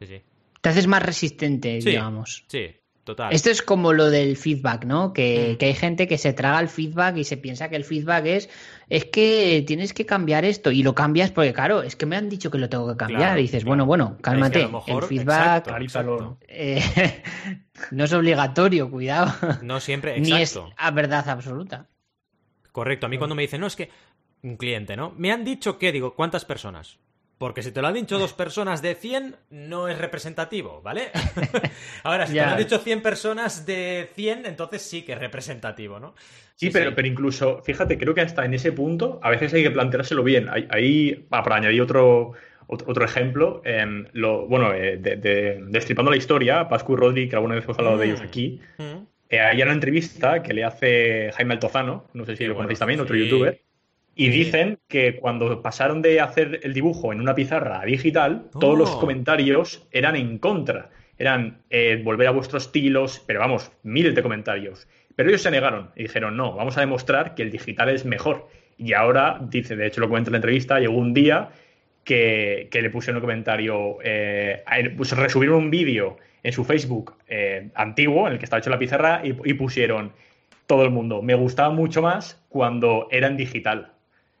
[0.00, 0.22] Sí, sí.
[0.60, 1.90] Te haces más resistente, Sí.
[1.90, 2.44] digamos.
[2.48, 2.74] Sí,
[3.04, 3.32] total.
[3.32, 5.12] Esto es como lo del feedback, ¿no?
[5.12, 5.56] Que, Mm.
[5.58, 8.48] que hay gente que se traga el feedback y se piensa que el feedback es,
[8.88, 12.28] es que tienes que cambiar esto y lo cambias porque, claro, es que me han
[12.28, 13.20] dicho que lo tengo que cambiar.
[13.20, 13.68] Claro, y dices, claro.
[13.68, 14.60] bueno, bueno, Es cálmate.
[14.60, 16.38] que mejor- el feedback exacto, exacto.
[16.48, 16.82] eh,
[17.90, 19.32] no es obligatorio, cuidado.
[19.62, 20.72] No siempre, Ni es exacto.
[20.76, 21.86] a verdad absoluta.
[22.72, 23.90] Correcto, a mí cuando me dicen, no, es que
[24.42, 25.12] un cliente, ¿no?
[25.16, 26.98] Me han dicho que, digo, ¿cuántas personas?
[27.44, 31.10] Porque si te lo han dicho dos personas de 100, no es representativo, ¿vale?
[32.02, 32.40] Ahora, si Ya.
[32.44, 36.14] te lo han dicho 100 personas de 100, entonces sí que es representativo, ¿no?
[36.54, 39.70] Sí, pero, pero incluso, fíjate, creo que hasta en ese punto a veces hay que
[39.70, 40.48] planteárselo bien.
[40.70, 42.32] Ahí, ah, para añadir otro,
[42.66, 47.28] otro, otro ejemplo, em, lo, bueno, eh, de, de- destripando la historia, Pascu y Rodri,
[47.28, 48.24] que alguna vez hemos hablado de ellos Mm.
[48.24, 49.04] aquí, Mm.
[49.28, 52.78] eh, hay una entrevista que le hace Jaime Altozano, no sé si lo bueno, conocéis
[52.78, 53.60] también, otro youtuber,
[54.16, 58.78] y dicen que cuando pasaron de hacer el dibujo en una pizarra a digital, todos
[58.78, 59.00] los Oh.
[59.00, 60.90] comentarios eran en contra.
[61.18, 64.86] Eran eh, volver a vuestros estilos, pero vamos, miles de comentarios.
[65.16, 68.48] Pero ellos se negaron y dijeron, no, vamos a demostrar que el digital es mejor.
[68.76, 71.50] Y ahora, dice, de hecho lo comenta en la entrevista, llegó un día
[72.02, 74.62] que, que le pusieron un comentario, eh,
[74.96, 78.78] pues resubieron un vídeo en su Facebook eh, antiguo, en el que estaba hecho la
[78.78, 80.12] pizarra, y, y pusieron
[80.66, 83.92] todo el mundo, me gustaba mucho más cuando era en digital.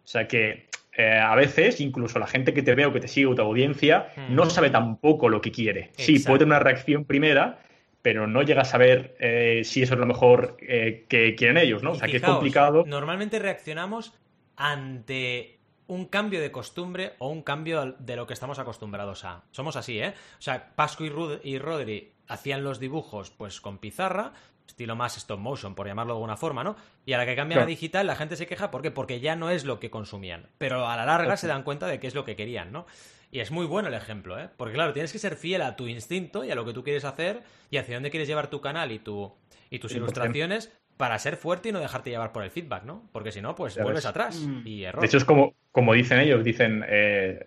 [0.04, 3.08] O sea que eh, a veces incluso la gente que te ve o que te
[3.08, 4.34] sigue o tu audiencia Mm.
[4.34, 5.90] no sabe tampoco lo que quiere.
[5.96, 7.58] Sí, puede tener una reacción primera,
[8.02, 11.82] pero no llega a saber eh, si eso es lo mejor eh, que quieren ellos,
[11.82, 11.92] ¿no?
[11.92, 12.84] O sea, que es complicado.
[12.86, 14.12] Normalmente reaccionamos
[14.56, 19.42] ante un cambio de costumbre o un cambio de lo que estamos acostumbrados a.
[19.50, 20.14] Somos así, ¿eh?
[20.38, 24.32] O sea, Pascu y, Rud- y Rodri hacían los dibujos pues con pizarra,
[24.66, 26.76] estilo más stop motion, por llamarlo de alguna forma, ¿no?
[27.06, 27.68] Y a la que cambian a Claro.
[27.70, 28.90] digital, la gente se queja, ¿por qué?
[28.90, 30.48] Porque ya no es lo que consumían.
[30.58, 32.86] Pero a la larga se dan cuenta de que es lo que querían, ¿no?
[33.30, 34.48] Y es muy bueno el ejemplo, ¿eh?
[34.56, 37.04] Porque claro, tienes que ser fiel a tu instinto y a lo que tú quieres
[37.04, 39.34] hacer y hacia dónde quieres llevar tu canal y, tu,
[39.70, 39.96] y tus 100%.
[39.96, 43.08] ilustraciones para ser fuerte y no dejarte llevar por el feedback, ¿no?
[43.12, 44.10] Porque si no, pues Ya vuelves ves.
[44.10, 44.66] atrás Mm.
[44.66, 45.00] y error.
[45.00, 47.46] De hecho, es como, como dicen ellos, dicen, eh,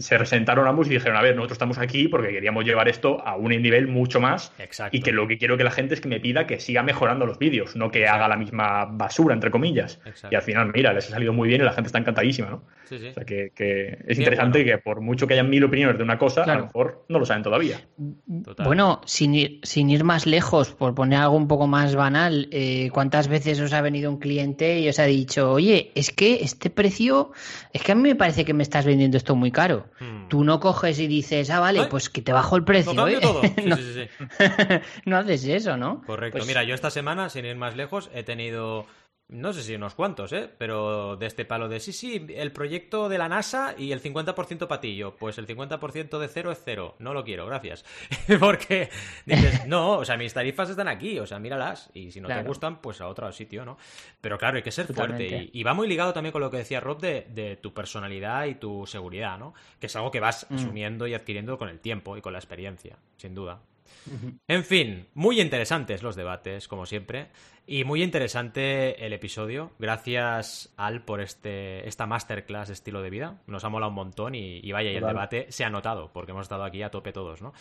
[0.00, 3.36] se resentaron ambos y dijeron, a ver, nosotros estamos aquí porque queríamos llevar esto a
[3.36, 4.96] un nivel mucho más Exacto.
[4.96, 7.26] y que lo que quiero que la gente es que me pida que siga mejorando
[7.26, 10.00] los vídeos, no que haga la misma basura, entre comillas.
[10.04, 10.28] Exacto.
[10.32, 12.64] Y al final, mira, les ha salido muy bien y la gente está encantadísima, ¿no?
[12.86, 13.06] Sí, sí.
[13.08, 14.76] O sea, que, que es interesante bueno.
[14.76, 17.24] que por mucho que hayan mil opiniones de una cosa, a lo mejor no lo
[17.24, 17.80] saben todavía.
[18.44, 18.66] Total.
[18.66, 22.79] Bueno, sin ir, sin ir más lejos, por poner algo un poco más banal, eh,
[22.88, 26.70] ¿cuántas veces os ha venido un cliente y os ha dicho, oye, es que este
[26.70, 27.32] precio,
[27.72, 29.88] es que a mí me parece que me estás vendiendo esto muy caro?
[30.00, 30.28] Hmm.
[30.28, 32.94] Tú no coges y dices, ah, vale, pues que te bajo el precio.
[32.94, 33.18] Lo ¿eh?".
[33.20, 33.42] todo.
[33.60, 34.24] Sí, no, sí, sí, sí.
[35.04, 36.02] no haces eso, ¿no?
[36.06, 36.38] Correcto.
[36.38, 38.86] Pues- Mira, yo esta semana, sin ir más lejos, he tenido.
[39.32, 40.50] No sé si unos cuantos, ¿eh?
[40.58, 44.66] Pero de este palo de sí, sí, el proyecto de la NASA y el 50%
[44.66, 45.14] patillo.
[45.16, 46.96] Pues el 50% de cero es cero.
[46.98, 47.84] No lo quiero, gracias.
[48.40, 48.90] Porque
[49.26, 51.90] dices, no, o sea, mis tarifas están aquí, o sea, míralas.
[51.94, 53.78] Y si no te gustan, pues a otro sitio, ¿no?
[54.20, 55.50] Pero claro, hay que ser fuerte.
[55.52, 58.46] Y, y va muy ligado también con lo que decía Rob de, de tu personalidad
[58.46, 59.54] y tu seguridad, ¿no?
[59.78, 60.54] Que es algo que vas Mm.
[60.56, 63.60] asumiendo y adquiriendo con el tiempo y con la experiencia, sin duda.
[64.48, 67.28] En fin, muy interesantes los debates, como siempre.
[67.72, 69.70] Y muy interesante el episodio.
[69.78, 73.36] Gracias, Al, por este, esta masterclass de estilo de vida.
[73.46, 76.32] Nos ha molado un montón y, y vaya, y el debate se ha notado, porque
[76.32, 77.52] hemos estado aquí a tope todos, ¿no?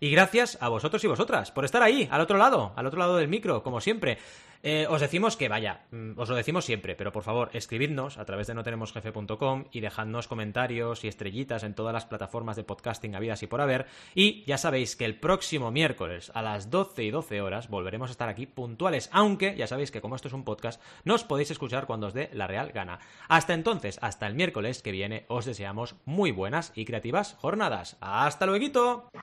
[0.00, 3.18] Y gracias a vosotros y vosotras por estar ahí, al otro lado, al otro lado
[3.18, 4.16] del micro, como siempre.
[4.62, 8.24] Eh, os decimos que, vaya, mm, os lo decimos siempre, pero por favor, escribidnos a
[8.24, 13.42] través de notenemosjefe.com y dejadnos comentarios y estrellitas en todas las plataformas de podcasting habidas
[13.42, 13.86] y por haber.
[14.14, 18.12] Y ya sabéis que el próximo miércoles a las 12 y 12 horas volveremos a
[18.12, 21.86] estar aquí puntuales, aunque ya sabéis que como esto es un podcast, nos podéis escuchar
[21.86, 22.98] cuando os dé la real gana.
[23.28, 27.96] Hasta entonces, hasta el miércoles que viene, os deseamos muy buenas y creativas jornadas.
[28.00, 28.58] ¡Hasta luego!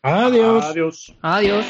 [0.02, 0.66] Adiós.
[0.66, 1.16] Adiós.
[1.22, 1.66] Adiós.